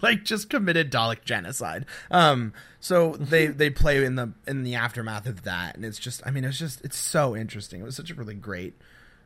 [0.04, 1.86] Like just committed Dalek genocide.
[2.10, 6.22] Um, so they they play in the in the aftermath of that, and it's just
[6.24, 7.80] I mean it's just it's so interesting.
[7.80, 8.74] It was such a really great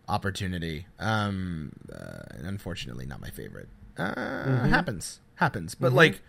[0.09, 0.87] opportunity.
[0.99, 3.69] Um, uh, and unfortunately, not my favorite.
[3.99, 6.21] Uh, Happens, happens, but like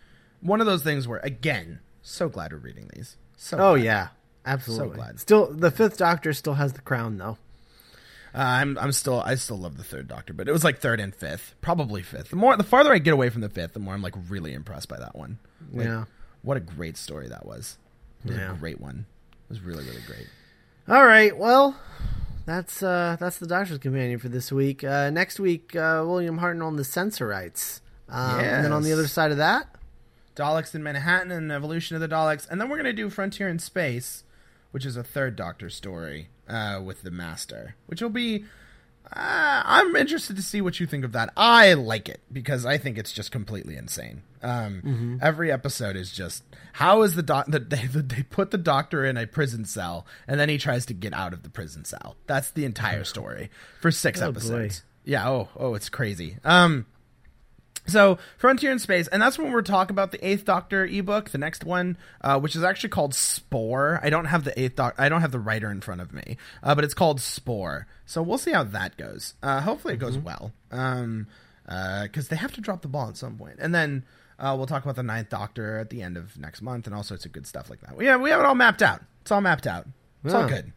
[0.41, 3.15] one of those things where again, so glad we're reading these.
[3.37, 3.83] So Oh glad.
[3.85, 4.07] yeah,
[4.45, 4.95] absolutely.
[4.97, 5.19] glad.
[5.19, 7.37] Still, the fifth Doctor still has the crown though.
[8.33, 10.99] Uh, I'm I'm still I still love the third Doctor, but it was like third
[10.99, 12.29] and fifth, probably fifth.
[12.29, 14.53] The more the farther I get away from the fifth, the more I'm like really
[14.53, 15.39] impressed by that one.
[15.73, 16.05] Like, Yeah.
[16.43, 17.77] what a great story that was.
[18.23, 18.53] It was Yeah.
[18.53, 19.05] a great one.
[19.43, 20.27] It was really really great.
[20.87, 21.75] All right, well,
[22.45, 24.83] that's uh, that's the Doctor's Companion for this week.
[24.83, 29.07] Uh, next week, uh, William Hartnell on the Sensorites, um, and then on the other
[29.07, 29.67] side of that,
[30.35, 33.59] Daleks in Manhattan and evolution of the Daleks, and then we're gonna do Frontier in
[33.59, 34.23] Space,
[34.71, 38.45] which is a third Doctor story uh, with the Master, which will be.
[39.11, 41.33] Uh, I'm interested to see what you think of that.
[41.35, 44.21] I like it because I think it's just completely insane.
[44.43, 46.43] Um, Every episode is just
[46.73, 50.39] how is the doc that they they put the doctor in a prison cell and
[50.39, 52.17] then he tries to get out of the prison cell.
[52.27, 53.49] That's the entire story
[53.81, 54.29] for six Oh, boy.
[54.37, 54.83] episodes.
[55.05, 55.27] Yeah.
[55.27, 56.37] Oh, oh, it's crazy.
[56.43, 56.85] Um,
[57.89, 61.37] so Frontier in Space, and that's when we're talking about the Eighth Doctor ebook, the
[61.37, 63.99] next one, uh, which is actually called Spore.
[64.03, 66.37] I don't have the Eighth Doctor, I don't have the writer in front of me,
[66.63, 67.87] uh, but it's called Spore.
[68.05, 69.33] So we'll see how that goes.
[69.43, 71.27] Uh, hopefully it goes well, um,
[71.65, 74.05] because they have to drop the ball at some point, and then.
[74.41, 77.03] Uh, we'll talk about the Ninth Doctor at the end of next month and all
[77.03, 78.01] sorts of good stuff like that.
[78.01, 79.01] Yeah, we have it all mapped out.
[79.19, 79.85] It's all mapped out.
[80.23, 80.71] It's all good.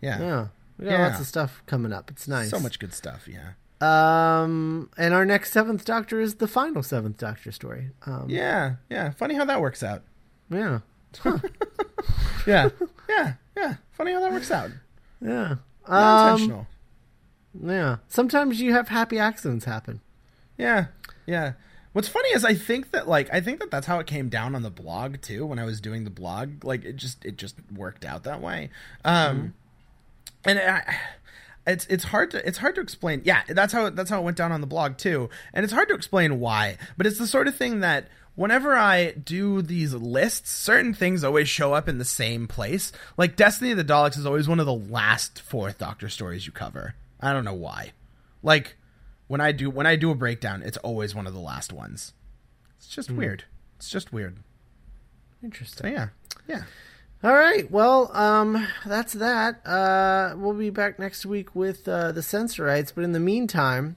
[0.00, 0.20] Yeah.
[0.20, 0.46] yeah,
[0.78, 1.08] we got Yeah.
[1.08, 2.12] lots of stuff coming up.
[2.12, 2.50] It's nice.
[2.50, 3.26] So much good stuff.
[3.26, 3.54] Yeah.
[3.80, 7.90] Um, and our next seventh Doctor is the final seventh Doctor story.
[8.06, 8.76] Um, Yeah.
[8.90, 9.10] Yeah.
[9.10, 10.02] Funny how that works out.
[10.50, 10.80] yeah,
[12.46, 12.70] Yeah.
[13.08, 13.34] yeah.
[13.56, 13.74] Yeah.
[13.92, 14.70] Funny how that works out.
[15.20, 15.56] yeah,
[15.88, 16.66] Not um, intentional.
[17.64, 17.96] yeah.
[18.08, 20.00] Sometimes you have happy accidents happen.
[20.56, 20.86] Yeah,
[21.26, 21.52] yeah.
[21.92, 24.54] What's funny is I think that like I think that that's how it came down
[24.54, 25.44] on the blog too.
[25.46, 28.70] When I was doing the blog, like it just it just worked out that way.
[29.04, 29.54] Um,
[30.44, 30.96] and I,
[31.68, 33.22] it's it's hard to it's hard to explain.
[33.24, 35.30] Yeah, that's how that's how it went down on the blog too.
[35.52, 39.12] And it's hard to explain why, but it's the sort of thing that whenever I
[39.12, 42.92] do these lists, certain things always show up in the same place.
[43.16, 46.52] Like Destiny of the Daleks is always one of the last fourth Doctor stories you
[46.52, 46.94] cover.
[47.20, 47.92] I don't know why.
[48.42, 48.76] Like
[49.26, 52.14] when I do when I do a breakdown, it's always one of the last ones.
[52.78, 53.16] It's just hmm.
[53.16, 53.44] weird.
[53.76, 54.38] It's just weird.
[55.42, 55.86] Interesting.
[55.86, 56.08] So yeah,
[56.46, 56.62] yeah.
[57.24, 57.68] All right.
[57.68, 59.66] Well, um, that's that.
[59.66, 62.92] Uh, we'll be back next week with uh, the Sensorites.
[62.92, 63.96] But in the meantime,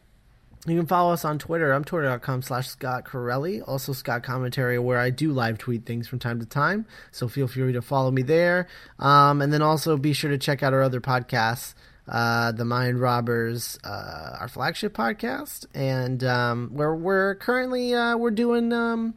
[0.65, 1.71] you can follow us on Twitter.
[1.71, 3.61] I'm twitter.com slash Scott Corelli.
[3.61, 6.87] Also Scott Commentary, where I do live tweet things from time to time.
[7.11, 8.67] So feel free to follow me there.
[8.97, 11.75] Um, and then also be sure to check out our other podcasts.
[12.07, 18.31] Uh, the Mind Robbers, uh, our flagship podcast, and um, where we're currently uh, we're
[18.31, 19.13] doing um,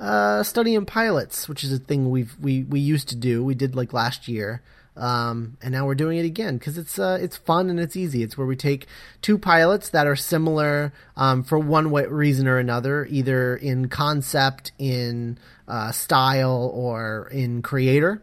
[0.00, 3.44] uh, studying pilots, which is a thing we've we we used to do.
[3.44, 4.62] We did like last year,
[4.96, 8.22] um, and now we're doing it again because it's uh, it's fun and it's easy.
[8.22, 8.86] It's where we take
[9.22, 14.72] two pilots that are similar um, for one way, reason or another, either in concept,
[14.78, 18.22] in uh, style, or in creator.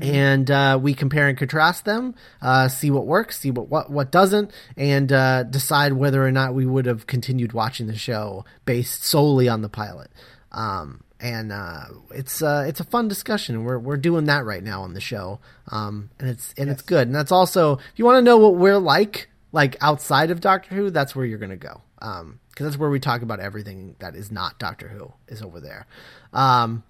[0.00, 4.12] And uh, we compare and contrast them, uh, see what works, see what what, what
[4.12, 9.02] doesn't, and uh, decide whether or not we would have continued watching the show based
[9.04, 10.10] solely on the pilot.
[10.52, 13.64] Um, and uh, it's uh, it's a fun discussion.
[13.64, 15.38] We're we're doing that right now on the show,
[15.68, 17.06] um, and it's and it's good.
[17.06, 20.74] And that's also if you want to know what we're like, like outside of Doctor
[20.74, 24.32] Who, that's where you're gonna go, because that's where we talk about everything that is
[24.32, 25.86] not Doctor Who is over there.
[26.32, 26.82] Um,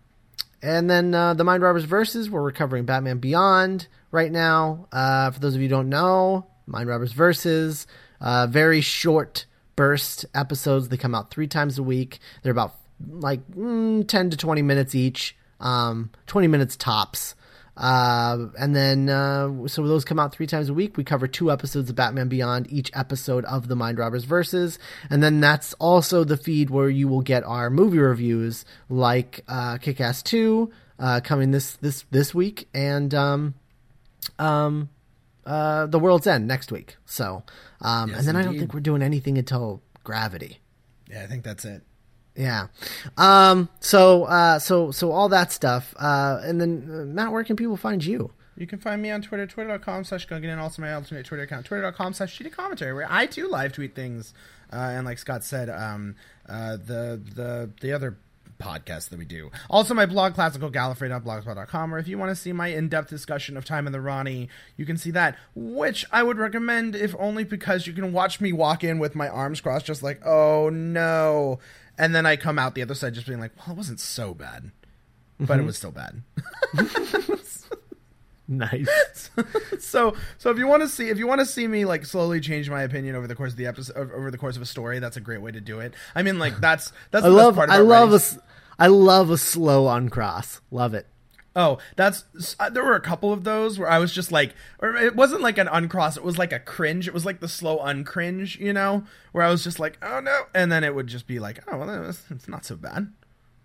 [0.62, 4.86] and then uh, the Mind Robbers Versus, we're recovering Batman Beyond right now.
[4.92, 7.86] Uh, for those of you who don't know, Mind Robbers Versus,
[8.20, 9.44] uh, very short
[9.74, 10.88] burst episodes.
[10.88, 12.20] They come out three times a week.
[12.42, 12.76] They're about
[13.08, 17.34] like mm, 10 to 20 minutes each, um, 20 minutes tops.
[17.76, 20.96] Uh, and then, uh, so those come out three times a week.
[20.96, 24.78] We cover two episodes of Batman Beyond each episode of the Mind Robbers Versus.
[25.08, 29.78] And then that's also the feed where you will get our movie reviews like, uh,
[29.78, 32.68] Kick Ass 2, uh, coming this, this, this week.
[32.74, 33.54] And, um,
[34.38, 34.90] um,
[35.46, 36.96] uh, The World's End next week.
[37.06, 37.42] So,
[37.80, 40.58] um, Yes, and then I don't think we're doing anything until Gravity.
[41.08, 41.82] Yeah, I think that's it.
[42.34, 42.68] Yeah.
[43.16, 43.68] Um.
[43.80, 44.24] So.
[44.24, 44.58] Uh.
[44.58, 44.90] So.
[44.90, 45.94] So all that stuff.
[45.98, 46.40] Uh.
[46.42, 48.32] And then uh, Matt, where can people find you?
[48.56, 51.66] You can find me on Twitter, twitter.com slash Gungan, and also my alternate Twitter account,
[51.66, 54.34] twitter.com slash shitty commentary, where I too live tweet things.
[54.72, 56.16] Uh, and like Scott said, um,
[56.48, 58.16] uh, the the the other
[58.58, 59.50] podcast that we do.
[59.68, 63.86] Also, my blog, classicalgallifrey.blogspot.com, or if you want to see my in-depth discussion of Time
[63.86, 67.92] in the Rani, you can see that, which I would recommend, if only because you
[67.92, 71.58] can watch me walk in with my arms crossed, just like, oh no.
[71.98, 74.34] And then I come out the other side just being like, well, it wasn't so
[74.34, 74.70] bad.
[75.38, 75.66] But it mm-hmm.
[75.66, 76.22] was still bad.
[78.48, 79.30] Nice.
[79.78, 82.40] so so if you want to see if you want to see me like slowly
[82.40, 84.98] change my opinion over the course of the episode over the course of a story
[84.98, 87.58] that's a great way to do it i mean like that's that's I the love.
[87.58, 88.16] I love a.
[88.16, 88.40] writing.
[88.78, 90.60] I love a slow uncross.
[90.70, 91.06] Love it.
[91.54, 92.24] Oh that's
[92.58, 95.42] uh, there were a couple of those where i was just like or it wasn't
[95.42, 98.72] like an uncross it was like a cringe it was like the slow uncringe you
[98.72, 101.62] know where i was just like oh no and then it would just be like
[101.70, 103.12] oh well it's, not so bad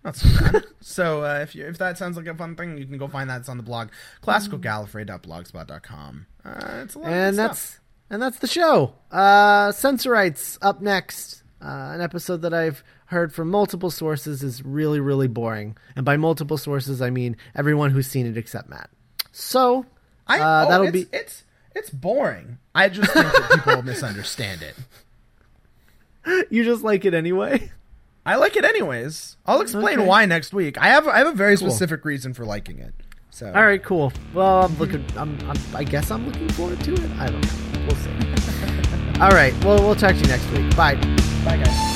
[0.04, 0.64] not so bad.
[0.80, 3.28] so uh, if you if that sounds like a fun thing, you can go find
[3.28, 3.40] that.
[3.40, 3.88] It's on the blog,
[4.22, 6.26] classicalgallifrey.blogspot.com.
[6.44, 7.80] Uh, it's a lot And that's stuff.
[8.10, 8.94] and that's the show.
[9.10, 11.42] Uh, Sensorites up next.
[11.60, 16.16] Uh, an episode that I've heard from multiple sources is really really boring, and by
[16.16, 18.90] multiple sources I mean everyone who's seen it except Matt.
[19.32, 19.86] So
[20.26, 21.44] I, uh, oh, that'll it's, be it's
[21.74, 22.58] it's boring.
[22.74, 26.46] I just think that people misunderstand it.
[26.50, 27.70] you just like it anyway.
[28.26, 29.36] I like it anyways.
[29.46, 30.06] I'll explain Okay.
[30.06, 30.76] why next week.
[30.76, 31.70] I have I have a very Cool.
[31.70, 32.94] specific reason for liking it.
[33.30, 34.12] So All right, cool.
[34.34, 35.04] Well, I'm looking.
[35.16, 35.56] I'm, I'm.
[35.74, 37.10] I guess I'm looking forward to it.
[37.18, 37.86] I don't know.
[37.86, 38.10] We'll see.
[39.20, 39.54] All right.
[39.64, 40.74] Well, we'll talk to you next week.
[40.76, 40.96] Bye.
[41.44, 41.87] bye guys.